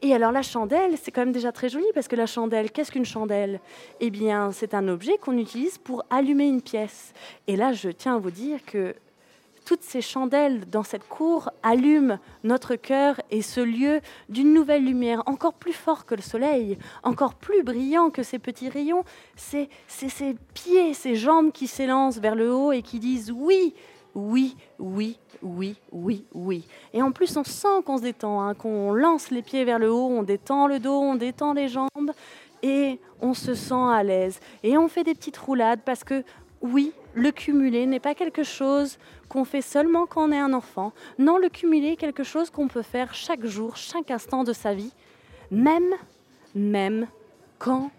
[0.00, 2.92] Et alors la chandelle, c'est quand même déjà très joli parce que la chandelle, qu'est-ce
[2.92, 3.60] qu'une chandelle?
[4.00, 7.12] Eh bien, c'est un objet qu'on utilise pour allumer une pièce.
[7.48, 8.94] Et là, je tiens à vous dire que
[9.68, 14.00] toutes ces chandelles dans cette cour allument notre cœur et ce lieu
[14.30, 18.70] d'une nouvelle lumière, encore plus fort que le soleil, encore plus brillant que ces petits
[18.70, 19.04] rayons.
[19.36, 23.74] C'est ces pieds, ces jambes qui s'élancent vers le haut et qui disent oui,
[24.14, 26.64] oui, oui, oui, oui, oui.
[26.94, 29.92] Et en plus, on sent qu'on se détend, hein, qu'on lance les pieds vers le
[29.92, 32.12] haut, on détend le dos, on détend les jambes
[32.62, 34.40] et on se sent à l'aise.
[34.62, 36.24] Et on fait des petites roulades parce que
[36.62, 38.98] oui, le cumuler n'est pas quelque chose
[39.28, 40.92] qu'on fait seulement quand on est un enfant.
[41.18, 44.74] Non, le cumuler est quelque chose qu'on peut faire chaque jour, chaque instant de sa
[44.74, 44.92] vie,
[45.50, 45.94] même,
[46.54, 47.06] même
[47.58, 47.90] quand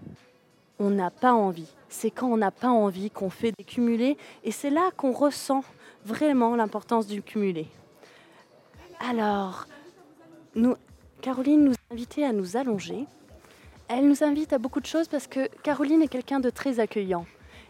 [0.79, 1.69] on n'a pas envie.
[1.89, 5.63] C'est quand on n'a pas envie qu'on fait des cumulés et c'est là qu'on ressent
[6.05, 7.67] vraiment l'importance du cumulé.
[8.99, 9.67] Alors,
[10.55, 10.75] nous,
[11.21, 13.05] Caroline nous a invités à nous allonger.
[13.87, 17.25] Elle nous invite à beaucoup de choses parce que Caroline est quelqu'un de très accueillant.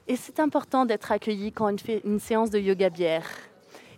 [0.07, 3.27] Et c'est important d'être accueilli quand on fait une séance de yoga bière.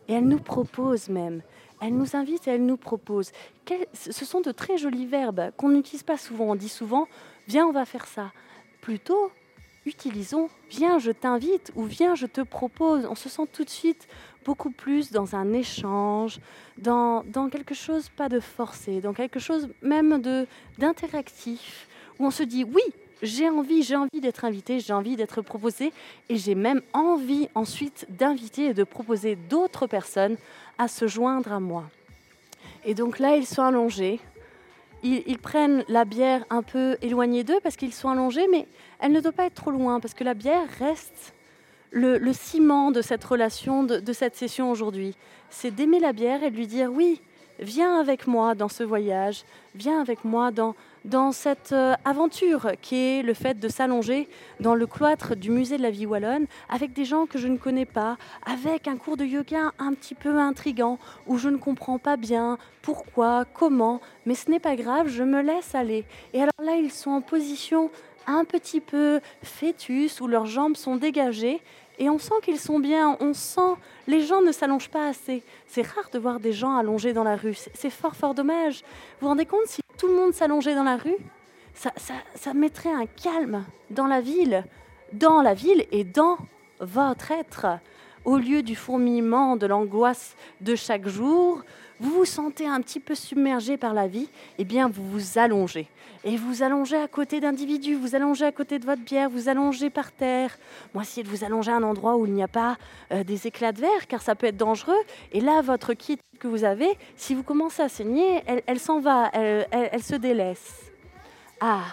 [0.07, 1.41] Et elle nous propose même,
[1.81, 3.31] elle nous invite et elle nous propose.
[3.93, 6.51] Ce sont de très jolis verbes qu'on n'utilise pas souvent.
[6.51, 7.07] On dit souvent,
[7.47, 8.31] viens, on va faire ça.
[8.81, 9.31] Plutôt,
[9.85, 13.07] utilisons, viens, je t'invite ou viens, je te propose.
[13.09, 14.07] On se sent tout de suite
[14.45, 16.39] beaucoup plus dans un échange,
[16.77, 20.21] dans, quelque chose pas de forcé, dans quelque chose même
[20.77, 21.87] d'interactif,
[22.19, 22.83] où on se dit oui,
[23.21, 25.93] j'ai envie, j'ai envie d'être invité, j'ai envie d'être proposé
[26.29, 30.37] et j'ai même envie ensuite d'inviter et de proposer d'autres personnes
[30.77, 31.83] à se joindre à moi.
[32.85, 34.19] Et donc là, ils sont allongés.
[35.03, 38.67] Ils, prennent la bière un peu éloignée d'eux parce qu'ils sont allongés, mais
[38.99, 41.33] elle ne doit pas être trop loin parce que la bière reste
[41.89, 45.15] le, ciment de cette relation, de, de cette session aujourd'hui.
[45.49, 47.19] C'est d'aimer la bière et de lui dire oui,
[47.59, 49.43] viens avec moi dans ce voyage,
[49.73, 54.27] viens avec moi dans, dans cette euh, aventure qui est le fait de s'allonger
[54.59, 57.57] dans le cloître du musée de la vie wallonne avec des gens que je ne
[57.57, 61.97] connais pas, avec un cours de yoga un petit peu intrigant où je ne comprends
[61.97, 66.05] pas bien pourquoi, comment, mais ce n'est pas grave, je me laisse aller.
[66.33, 67.89] Et alors là, ils sont en position
[68.27, 71.61] un petit peu fœtus où leurs jambes sont dégagées
[71.99, 73.75] et on sent qu'ils sont bien, on sent
[74.07, 75.43] les gens ne s'allongent pas assez.
[75.67, 78.81] C'est rare de voir des gens allongés dans la rue, c'est fort fort dommage.
[78.81, 81.17] Vous vous rendez compte si tout le monde s'allongeait dans la rue
[81.73, 81.91] ça,
[82.35, 84.65] ça, mettrait un calme dans la ville,
[85.13, 86.37] dans la ville et dans
[86.79, 87.67] votre être.
[88.23, 91.63] Au lieu du fourmillement, de l'angoisse de chaque jour,
[92.01, 94.27] vous vous sentez un petit peu submergé par la vie,
[94.57, 95.87] eh bien vous vous allongez.
[96.23, 99.91] Et vous allongez à côté d'individus, vous allongez à côté de votre bière, vous allongez
[99.91, 100.57] par terre.
[100.93, 102.77] Moi, essayez de vous allonger à un endroit où il n'y a pas
[103.11, 104.99] euh, des éclats de verre, car ça peut être dangereux.
[105.31, 109.29] Et là, votre kit que vous avez, si vous commencez à saigner, elle, s'en va,
[109.33, 110.91] elle, elle se délaisse.
[111.59, 111.85] Ah,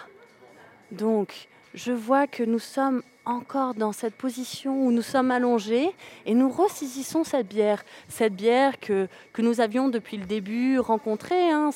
[0.91, 5.91] donc, je vois que nous sommes encore dans cette position où nous sommes allongés
[6.25, 11.49] et nous ressaisissons cette bière, cette bière que, que nous avions depuis le début rencontrée.
[11.49, 11.69] Hein,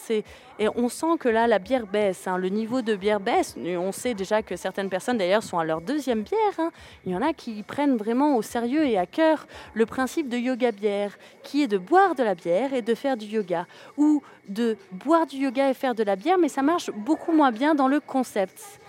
[0.60, 3.56] et on sent que là, la bière baisse, hein, le niveau de bière baisse.
[3.58, 6.60] on sait déjà que certaines personnes, d'ailleurs, sont à leur deuxième bière.
[6.60, 6.72] Hein.
[7.06, 10.38] Il y en a qui prennent vraiment au sérieux et à cœur le principe de
[10.38, 13.68] yoga bière, qui est de boire de la bière et de faire du yoga,
[13.98, 17.52] ou de boire du yoga et faire de la bière, mais ça marche beaucoup moins
[17.52, 18.80] bien dans le concept.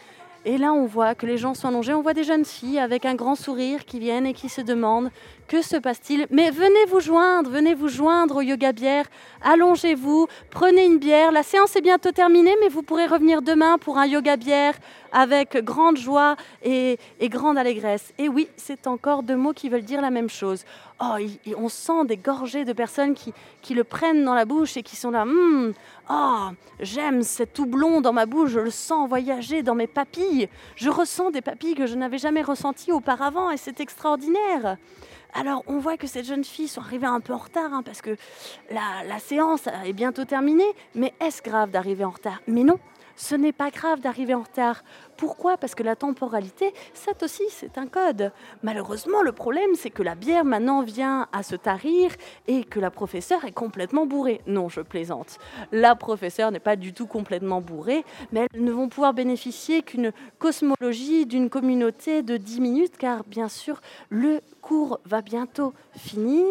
[0.47, 1.95] Et là, on voit que les gens sont allongés.
[1.95, 5.11] On voit des jeunes filles avec un grand sourire qui viennent et qui se demandent
[5.49, 6.27] que se passe-t-il?
[6.31, 9.07] Mais venez vous joindre, venez vous joindre au yoga bière.
[9.43, 11.33] Allongez-vous, prenez une bière.
[11.33, 14.75] La séance est bientôt terminée, mais vous pourrez revenir demain pour un yoga bière
[15.15, 18.13] avec grande joie et, grande allégresse.
[18.19, 20.65] Et oui, c'est encore deux mots qui veulent dire la même chose.
[21.01, 21.15] Oh,
[21.57, 24.97] on sent des gorgées de personnes qui, qui le prennent dans la bouche et qui
[24.97, 25.23] sont là.
[25.23, 25.73] Hum,
[26.11, 26.49] oh,
[26.81, 30.49] j'aime cet houblon dans ma bouche, je le sens voyager dans mes papilles.
[30.75, 34.77] Je ressens des papilles que je n'avais jamais ressenties auparavant et c'est extraordinaire.
[35.37, 38.03] Alors, on voit que ces jeunes filles sont arrivées un peu en retard hein, parce
[38.03, 38.17] que
[38.71, 40.73] la séance est bientôt terminée.
[40.95, 42.41] Mais est-ce grave d'arriver en retard?
[42.47, 42.79] Mais non,
[43.17, 44.83] ce n'est pas grave d'arriver en retard.
[45.17, 45.57] Pourquoi?
[45.57, 48.33] Parce que la temporalité, ça aussi, c'est un code.
[48.63, 52.11] Malheureusement, le problème, c'est que la bière maintenant vient à se tarir
[52.49, 54.41] et que la professeure est complètement bourrée.
[54.47, 55.39] Non, je plaisante.
[55.73, 60.13] La professeure n'est pas du tout complètement bourrée, mais elles ne vont pouvoir bénéficier qu'une
[60.39, 66.45] cosmologie d'une communauté de 10 minutes, car bien sûr, le cours va bientôt finir.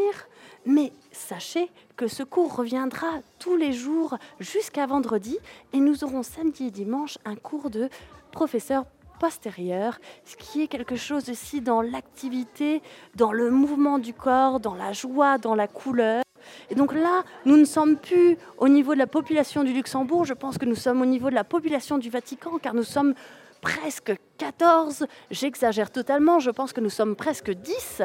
[0.66, 3.08] Mais sachez que ce cours reviendra
[3.40, 5.38] tous les jours jusqu'à vendredi
[5.74, 7.90] et nous aurons samedi et dimanche un cours de
[8.32, 8.86] professeur
[9.20, 12.82] postérieur, ce qui est quelque chose aussi dans l'activité,
[13.16, 16.24] dans le mouvement du corps, dans la joie, dans la couleur.
[16.70, 20.34] Et donc là, nous ne sommes plus au niveau de la population du Luxembourg, je
[20.34, 23.14] pense que nous sommes au niveau de la population du Vatican, car nous sommes
[23.62, 28.02] presque 14, j'exagère totalement, je pense que nous sommes presque 10.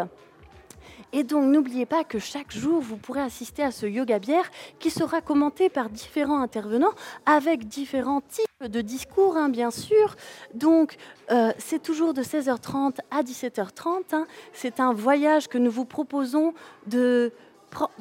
[1.12, 4.90] Et donc n'oubliez pas que chaque jour, vous pourrez assister à ce yoga bière qui
[4.90, 6.92] sera commenté par différents intervenants
[7.24, 10.16] avec différents types de discours, hein, bien sûr.
[10.54, 10.96] Donc
[11.30, 14.02] euh, c'est toujours de 16h30 à 17h30.
[14.12, 14.26] Hein.
[14.52, 16.52] C'est un voyage que nous vous proposons
[16.86, 17.32] de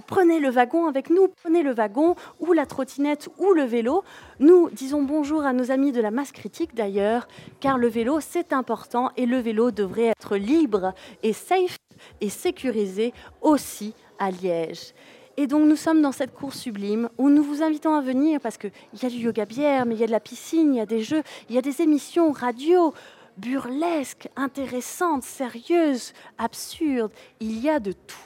[0.05, 4.03] prenez le wagon avec nous, prenez le wagon ou la trottinette ou le vélo.
[4.39, 7.27] Nous disons bonjour à nos amis de la masse critique d'ailleurs,
[7.59, 10.93] car le vélo c'est important et le vélo devrait être libre
[11.23, 11.77] et safe
[12.21, 14.93] et sécurisé aussi à Liège.
[15.39, 18.57] Et donc nous sommes dans cette course sublime où nous vous invitons à venir parce
[18.57, 18.71] qu'il
[19.01, 20.87] y a du yoga bière, mais il y a de la piscine, il y a
[20.87, 22.93] des jeux, il y a des émissions radio
[23.37, 27.11] burlesques, intéressantes, sérieuses, absurdes.
[27.39, 28.17] Il y a de tout.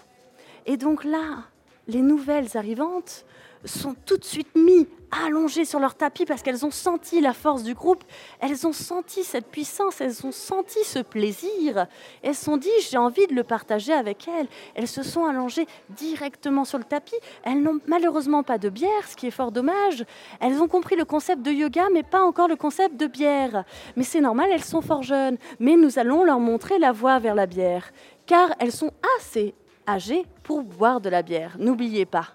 [0.66, 1.44] Et donc là,
[1.88, 3.26] les nouvelles arrivantes
[3.70, 4.88] sont tout de suite mis
[5.26, 8.04] allongées sur leur tapis parce qu'elles ont senti la force du groupe,
[8.40, 11.88] elles ont senti cette puissance, elles ont senti ce plaisir.
[12.24, 14.48] Elles se sont dit, j'ai envie de le partager avec elles.
[14.74, 17.16] Elles se sont allongées directement sur le tapis.
[17.44, 20.06] Elles n'ont malheureusement pas de bière, ce qui est fort dommage.
[20.40, 23.66] Elles ont compris le concept de yoga, mais pas encore le concept de bière.
[23.96, 25.38] Mais c'est normal, elles sont fort jeunes.
[25.60, 27.92] Mais nous allons leur montrer la voie vers la bière,
[28.26, 29.54] car elles sont assez
[29.88, 31.58] âgées pour boire de la bière.
[31.60, 32.28] N'oubliez pas.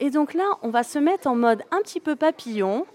[0.00, 2.86] Et donc là, on va se mettre en mode un petit peu papillon.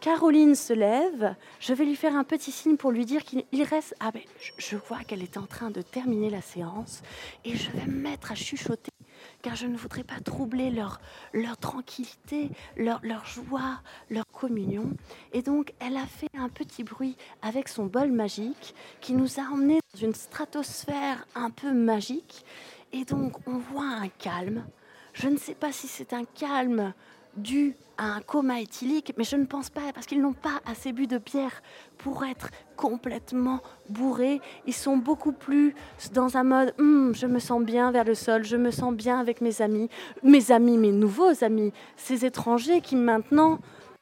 [0.00, 1.34] Caroline se lève.
[1.60, 3.94] Je vais lui faire un petit signe pour lui dire qu'il reste.
[4.00, 4.22] Ah ben,
[4.58, 7.02] je vois qu'elle est en train de terminer la séance
[7.44, 8.90] et je vais me mettre à chuchoter
[9.42, 11.00] car je ne voudrais pas troubler leur,
[11.32, 13.80] leur tranquillité, leur, leur joie,
[14.10, 14.90] leur communion.
[15.32, 19.42] Et donc, elle a fait un petit bruit avec son bol magique qui nous a
[19.42, 22.44] emmenés dans une stratosphère un peu magique.
[22.92, 24.64] Et donc, on voit un calme,
[25.12, 26.92] je ne sais pas si c'est un calme
[27.36, 30.92] dû à un coma éthylique, mais je ne pense pas parce qu'ils n'ont pas assez
[30.92, 31.62] bu de bière
[31.98, 34.40] pour être complètement bourrés.
[34.66, 35.74] Ils sont beaucoup plus
[36.12, 39.18] dans un mode Hum, je me sens bien vers le sol, je me sens bien
[39.18, 39.88] avec mes amis,
[40.22, 43.58] mes amis, mes nouveaux amis, ces étrangers qui maintenant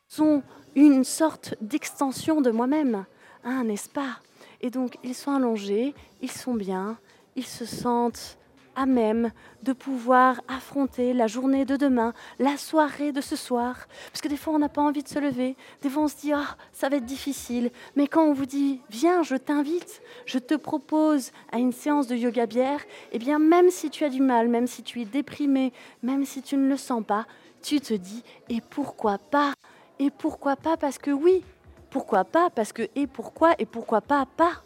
[0.09, 0.43] sont
[0.75, 3.05] une sorte d'extension de moi-même,
[3.45, 4.19] hein, n'est-ce pas?
[4.61, 6.97] Et donc ils sont allongés, ils sont bien,
[7.37, 8.39] ils se sentent
[8.87, 9.31] même
[9.63, 13.87] de pouvoir affronter la journée de demain, la soirée de ce soir.
[14.11, 15.57] Parce que des fois, on n'a pas envie de se lever.
[15.83, 17.71] Des fois, on se dit, ah, ça va être difficile.
[17.97, 22.17] Mais quand on vous dit, viens, je t'invite, je te propose à une séance de
[22.17, 22.81] yoga bière,
[23.13, 25.73] eh bien, même si tu as du mal, même si tu es déprimé,
[26.03, 27.27] même si tu ne le sens pas,
[27.63, 29.53] tu te dis, et pourquoi pas?
[29.99, 31.45] Et pourquoi pas Parce que oui?
[31.91, 34.63] Pourquoi pas Parce que et pourquoi Et pourquoi pas Pas?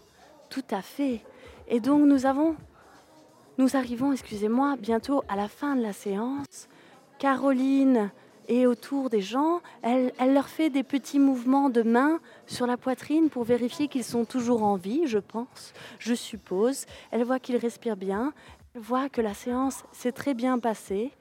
[0.48, 1.20] Tout à fait.
[1.66, 2.54] Et donc, nous avons
[3.58, 6.68] nous arrivons, excusez-moi, bientôt à la fin de la séance.
[7.18, 8.10] Caroline
[8.48, 9.60] est autour des gens.
[9.82, 14.24] Elle, leur fait des petits mouvements de main sur la poitrine pour vérifier qu'ils sont
[14.24, 16.86] toujours en vie, je pense, je suppose.
[17.10, 18.32] Elle voit qu'ils respirent bien.
[18.74, 21.12] Elle voit que la séance s'est très bien passée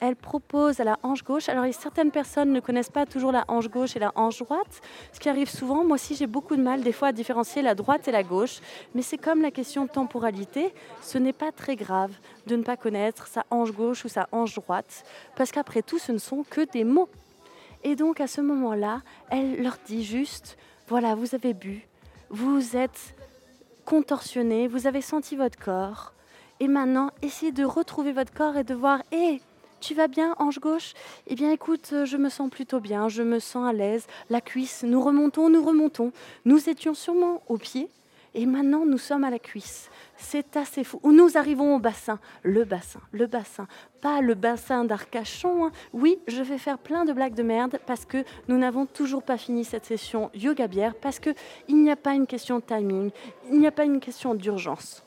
[0.00, 1.48] elle propose à la hanche gauche.
[1.48, 4.80] Alors, certaines personnes ne connaissent pas toujours la hanche gauche et la hanche droite,
[5.12, 5.84] ce qui arrive souvent.
[5.84, 8.60] Moi aussi, j'ai beaucoup de mal des fois à différencier la droite et la gauche.
[8.94, 10.72] Mais c'est comme la question de temporalité.
[11.02, 12.12] Ce n'est pas très grave
[12.46, 15.04] de ne pas connaître sa hanche gauche ou sa hanche droite,
[15.36, 17.08] parce qu'après tout, ce ne sont que des mots.
[17.82, 20.56] Et donc, à ce moment-là, elle leur dit juste,
[20.88, 21.86] voilà, vous avez bu,
[22.30, 23.14] vous êtes
[23.84, 26.12] contorsionné, vous avez senti votre corps.
[26.60, 29.40] Et maintenant, essayez de retrouver votre corps et de voir, hé,
[29.84, 30.94] tu vas bien, ange gauche?
[31.26, 34.06] Eh bien, écoute, euh, je me sens plutôt bien, je me sens à l'aise.
[34.30, 36.10] La cuisse, nous remontons, nous remontons.
[36.46, 37.90] Nous étions sûrement au pied,
[38.34, 39.90] et maintenant nous sommes à la cuisse.
[40.16, 41.00] C'est assez fou.
[41.04, 42.18] Nous arrivons au bassin.
[42.42, 43.68] Le bassin, le bassin.
[44.00, 45.66] Pas le bassin d'Arcachon.
[45.66, 45.72] Hein.
[45.92, 49.36] Oui, je vais faire plein de blagues de merde parce que nous n'avons toujours pas
[49.36, 51.34] fini cette session yoga bière, parce qu'il
[51.68, 53.10] n'y a pas une question de timing,
[53.50, 55.04] il n'y a pas une question d'urgence.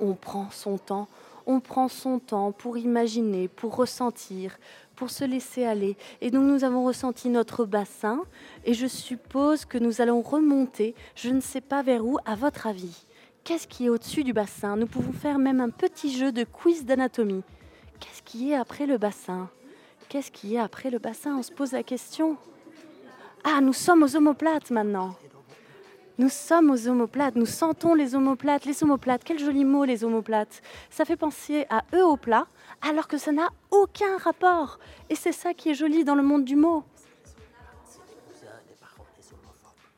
[0.00, 1.06] On prend son temps,
[1.50, 4.56] on prend son temps pour imaginer, pour ressentir,
[4.94, 5.96] pour se laisser aller.
[6.20, 8.22] Et donc nous avons ressenti notre bassin
[8.64, 12.68] et je suppose que nous allons remonter, je ne sais pas vers où, à votre
[12.68, 13.04] avis.
[13.42, 14.76] Qu'est-ce qui est au-dessus du bassin?
[14.76, 17.42] Nous pouvons faire même un petit jeu de quiz d'anatomie.
[17.98, 19.50] Qu'est-ce qui est après le bassin?
[20.08, 21.36] Qu'est-ce qui est après le bassin?
[21.36, 22.36] On se pose la question.
[23.42, 25.16] Ah, nous sommes aux omoplates maintenant.
[26.20, 28.66] Nous sommes aux omoplates, nous sentons les omoplates.
[28.66, 30.60] Les omoplates, quel joli mot les omoplates.
[30.90, 32.46] Ça fait penser à eux au plat,
[32.86, 34.78] alors que ça n'a aucun rapport.
[35.08, 36.84] Et c'est ça qui est joli dans le monde du mot.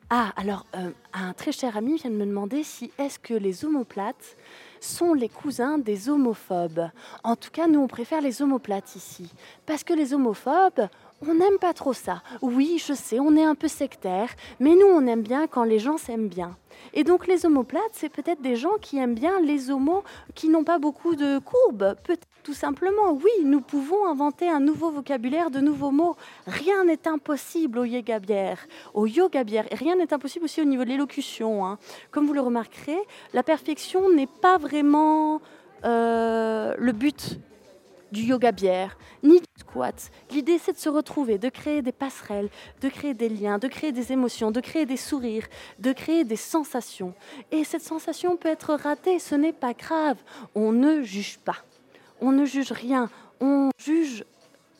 [0.09, 3.65] Ah, alors, euh, un très cher ami vient de me demander si est-ce que les
[3.65, 4.37] omoplates
[4.79, 6.89] sont les cousins des homophobes.
[7.25, 9.29] En tout cas, nous, on préfère les omoplates ici.
[9.65, 10.87] Parce que les homophobes,
[11.21, 12.21] on n'aime pas trop ça.
[12.41, 15.79] Oui, je sais, on est un peu sectaire, mais nous, on aime bien quand les
[15.79, 16.57] gens s'aiment bien.
[16.93, 20.03] Et donc les homoplates, c'est peut-être des gens qui aiment bien les homos
[20.35, 21.95] qui n'ont pas beaucoup de courbes.
[22.43, 26.15] Tout simplement, oui, nous pouvons inventer un nouveau vocabulaire, de nouveaux mots.
[26.45, 28.67] Rien n'est impossible au yoga bière.
[28.93, 31.65] Au rien n'est impossible aussi au niveau de l'élocution.
[31.65, 31.77] Hein.
[32.11, 32.99] Comme vous le remarquerez,
[33.33, 35.41] la perfection n'est pas vraiment
[35.85, 37.39] euh, le but
[38.13, 40.11] du yoga bière, ni du squat.
[40.31, 42.49] L'idée, c'est de se retrouver, de créer des passerelles,
[42.79, 45.47] de créer des liens, de créer des émotions, de créer des sourires,
[45.79, 47.13] de créer des sensations.
[47.51, 50.17] Et cette sensation peut être ratée, ce n'est pas grave.
[50.55, 51.57] On ne juge pas.
[52.21, 53.09] On ne juge rien.
[53.41, 54.23] On juge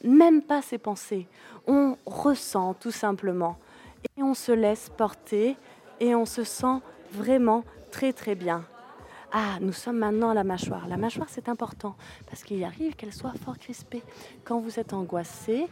[0.03, 1.27] même pas ses pensées.
[1.67, 3.57] On ressent tout simplement.
[4.15, 5.57] Et on se laisse porter
[5.99, 6.79] et on se sent
[7.11, 8.63] vraiment très très bien.
[9.35, 10.87] Ah, nous sommes maintenant à la mâchoire.
[10.87, 11.95] La mâchoire, c'est important
[12.27, 14.03] parce qu'il arrive qu'elle soit fort crispée.
[14.43, 15.67] Quand vous êtes angoissé,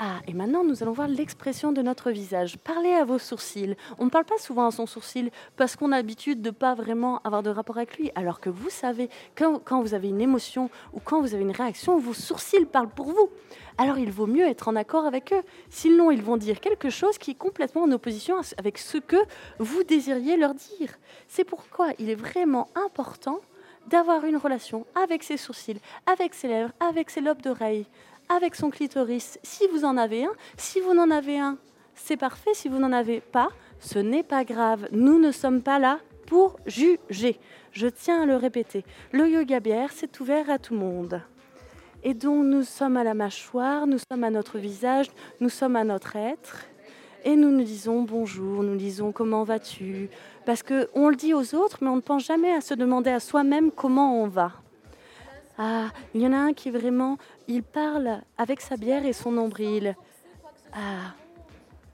[0.00, 2.58] ah, et maintenant nous allons voir l'expression de notre visage.
[2.58, 3.76] Parlez à vos sourcils.
[3.98, 6.74] On ne parle pas souvent à son sourcil parce qu'on a l'habitude de ne pas
[6.74, 8.10] vraiment avoir de rapport avec lui.
[8.16, 11.96] Alors que vous savez, quand, vous avez une émotion ou quand vous avez une réaction,
[11.96, 13.30] vos sourcils parlent pour vous.
[13.78, 15.42] Alors il vaut mieux être en accord avec eux.
[15.70, 19.16] Sinon, ils vont dire quelque chose qui est complètement en opposition avec ce que
[19.60, 20.90] vous désiriez leur dire.
[21.28, 23.38] C'est pourquoi il est vraiment important
[23.86, 27.86] d'avoir une relation avec ses sourcils, avec ses lèvres, avec ses lobes d'oreilles
[28.28, 30.32] avec son clitoris, si vous en avez un.
[30.56, 31.58] Si vous n'en avez un,
[31.94, 32.54] c'est parfait.
[32.54, 33.48] Si vous n'en avez pas,
[33.80, 34.88] ce n'est pas grave.
[34.92, 37.38] Nous ne sommes pas là pour juger.
[37.72, 38.84] Je tiens à le répéter.
[39.12, 41.22] Le yoga bière, c'est ouvert à tout le monde.
[42.02, 45.10] Et donc nous sommes à la mâchoire, nous sommes à notre visage,
[45.40, 46.66] nous sommes à notre être.
[47.24, 50.10] Et nous nous disons bonjour, nous disons comment vas-tu?
[50.44, 53.20] Parce qu'on le dit aux autres, mais on ne pense jamais à se demander à
[53.20, 54.52] soi-même comment on va.
[55.56, 57.16] Ah, il y en a un qui vraiment,
[57.48, 59.96] il parle avec sa bière et son nombril.
[60.72, 61.14] Ah,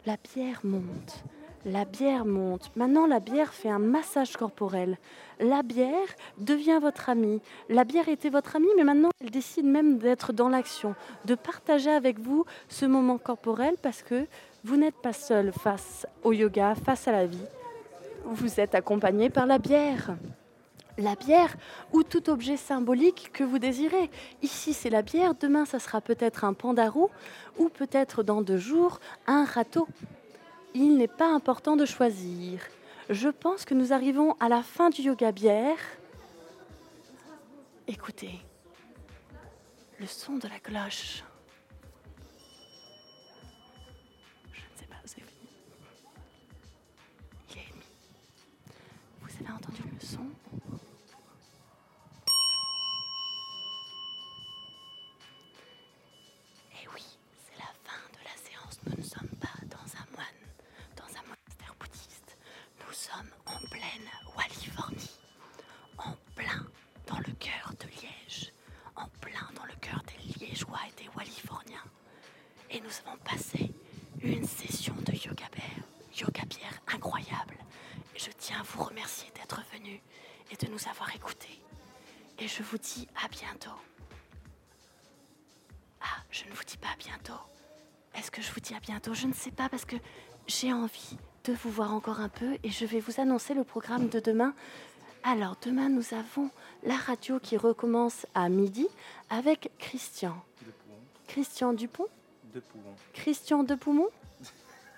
[0.07, 1.24] la bière monte.
[1.66, 2.70] La bière monte.
[2.74, 4.96] Maintenant, la bière fait un massage corporel.
[5.40, 7.42] La bière devient votre amie.
[7.68, 10.94] La bière était votre amie, mais maintenant, elle décide même d'être dans l'action,
[11.26, 14.26] de partager avec vous ce moment corporel parce que
[14.64, 17.44] vous n'êtes pas seul face au yoga, face à la vie.
[18.24, 20.16] Vous êtes accompagné par la bière
[21.01, 21.57] la bière
[21.92, 24.11] ou tout objet symbolique que vous désirez.
[24.42, 27.11] Ici, c'est la bière, demain, ça sera peut-être un pandarou
[27.59, 29.88] ou peut-être dans deux jours, un râteau
[30.74, 32.61] il n'est pas important de choisir.
[33.09, 35.78] Je pense que nous arrivons à la fin du yoga bière.
[37.88, 38.40] Écoutez,
[39.98, 41.24] le son de la cloche.
[70.51, 71.11] Liégeois et des.
[72.72, 73.72] Et nous avons passé
[74.22, 75.84] une session de yoga bière,
[76.16, 77.57] yoga bière incroyable.
[78.16, 80.01] Je tiens à vous remercier d'être venus
[80.53, 81.61] et de nous avoir écoutés.
[82.38, 83.76] Et je vous dis à bientôt.
[86.01, 87.40] Ah, je ne vous dis pas à bientôt.
[88.14, 89.14] Est-ce que je vous dis à bientôt?
[89.14, 89.96] Je ne sais pas parce que
[90.46, 94.09] j'ai envie de vous voir encore un peu et je vais vous annoncer le programme
[94.09, 94.55] de demain.
[95.22, 96.48] Alors, demain, nous avons
[96.82, 98.86] la radio qui recommence à midi
[99.28, 100.34] avec Christian.
[101.28, 102.06] Christian Dupont
[102.54, 102.94] De Poumon.
[103.12, 104.08] Christian de Poumon?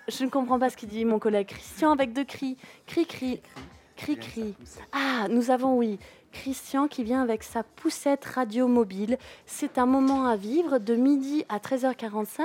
[0.07, 1.47] Je ne comprends pas ce qu'il dit, mon collègue.
[1.47, 2.57] Christian avec deux cris.
[2.87, 3.41] Cri-cri.
[3.95, 4.55] Cri-cri.
[4.91, 5.99] Ah, nous avons, oui,
[6.33, 9.17] Christian qui vient avec sa poussette radio mobile.
[9.45, 12.41] C'est un moment à vivre de midi à 13h45.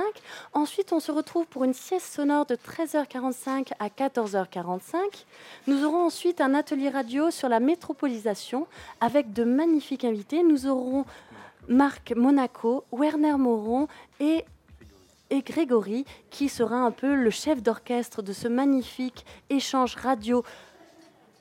[0.53, 5.25] Ensuite, on se retrouve pour une sieste sonore de 13h45 à 14h45.
[5.67, 8.67] Nous aurons ensuite un atelier radio sur la métropolisation
[9.01, 10.43] avec de magnifiques invités.
[10.43, 11.05] Nous aurons
[11.67, 13.87] Marc Monaco, Werner Moron
[14.19, 14.45] et
[15.31, 20.43] et Grégory, qui sera un peu le chef d'orchestre de ce magnifique échange radio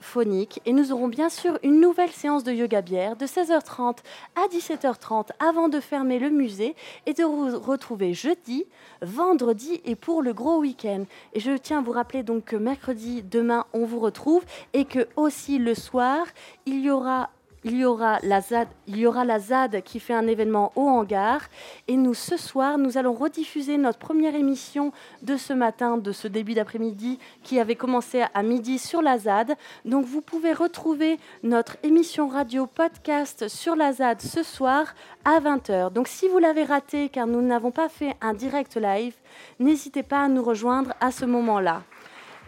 [0.00, 3.98] phonique et nous aurons bien sûr une nouvelle séance de yoga bière de 16h30
[4.36, 6.74] à 17h30 avant de fermer le musée
[7.06, 8.64] et de vous retrouver jeudi,
[9.02, 11.04] vendredi et pour le gros week-end.
[11.32, 15.08] Et je tiens à vous rappeler donc que mercredi, demain, on vous retrouve et que
[15.16, 16.26] aussi le soir,
[16.66, 17.30] il y aura
[17.68, 20.88] il y aura la ZAD, il y aura la ZAD qui fait un événement au
[20.88, 21.42] hangar.
[21.86, 24.90] Et nous, ce soir, nous allons rediffuser notre première émission
[25.22, 29.54] de ce matin, de ce début d'après-midi, qui avait commencé à midi sur la ZAD.
[29.84, 34.94] Donc, vous pouvez retrouver notre émission radio podcast sur la ZAD ce soir
[35.26, 35.92] à 20h.
[35.92, 39.14] Donc, si vous l'avez raté, car nous n'avons pas fait un direct live,
[39.60, 41.82] n'hésitez pas à nous rejoindre à ce moment-là.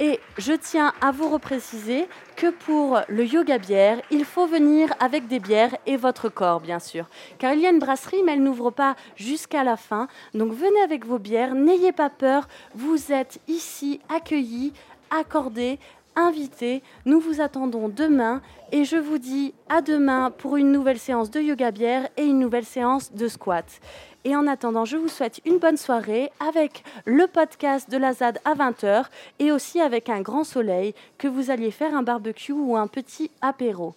[0.02, 5.28] Et je tiens à vous repréciser que pour le yoga bière, il faut venir avec
[5.28, 7.04] des bières et votre corps, bien sûr.
[7.38, 10.08] Car il y a une brasserie, mais elle n'ouvre pas jusqu'à la fin.
[10.32, 12.48] Donc venez avec vos bières, n'ayez pas peur.
[12.74, 14.72] Vous êtes ici accueillis,
[15.10, 15.78] accordés,
[16.16, 16.82] invités.
[17.04, 18.42] Nous vous attendons demain
[18.72, 22.38] et je vous dis à demain pour une nouvelle séance de yoga bière et une
[22.38, 23.80] nouvelle séance de squat.
[24.24, 28.38] Et en attendant, je vous souhaite une bonne soirée avec le podcast de la ZAD
[28.44, 29.06] à 20h
[29.38, 33.30] et aussi avec un grand soleil que vous alliez faire un barbecue ou un petit
[33.40, 33.94] apéro.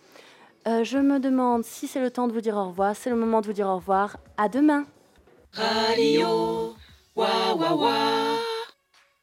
[0.65, 2.95] Euh, je me demande si c'est le temps de vous dire au revoir.
[2.95, 4.17] C'est le moment de vous dire au revoir.
[4.37, 4.85] À demain.
[5.51, 6.73] Radio.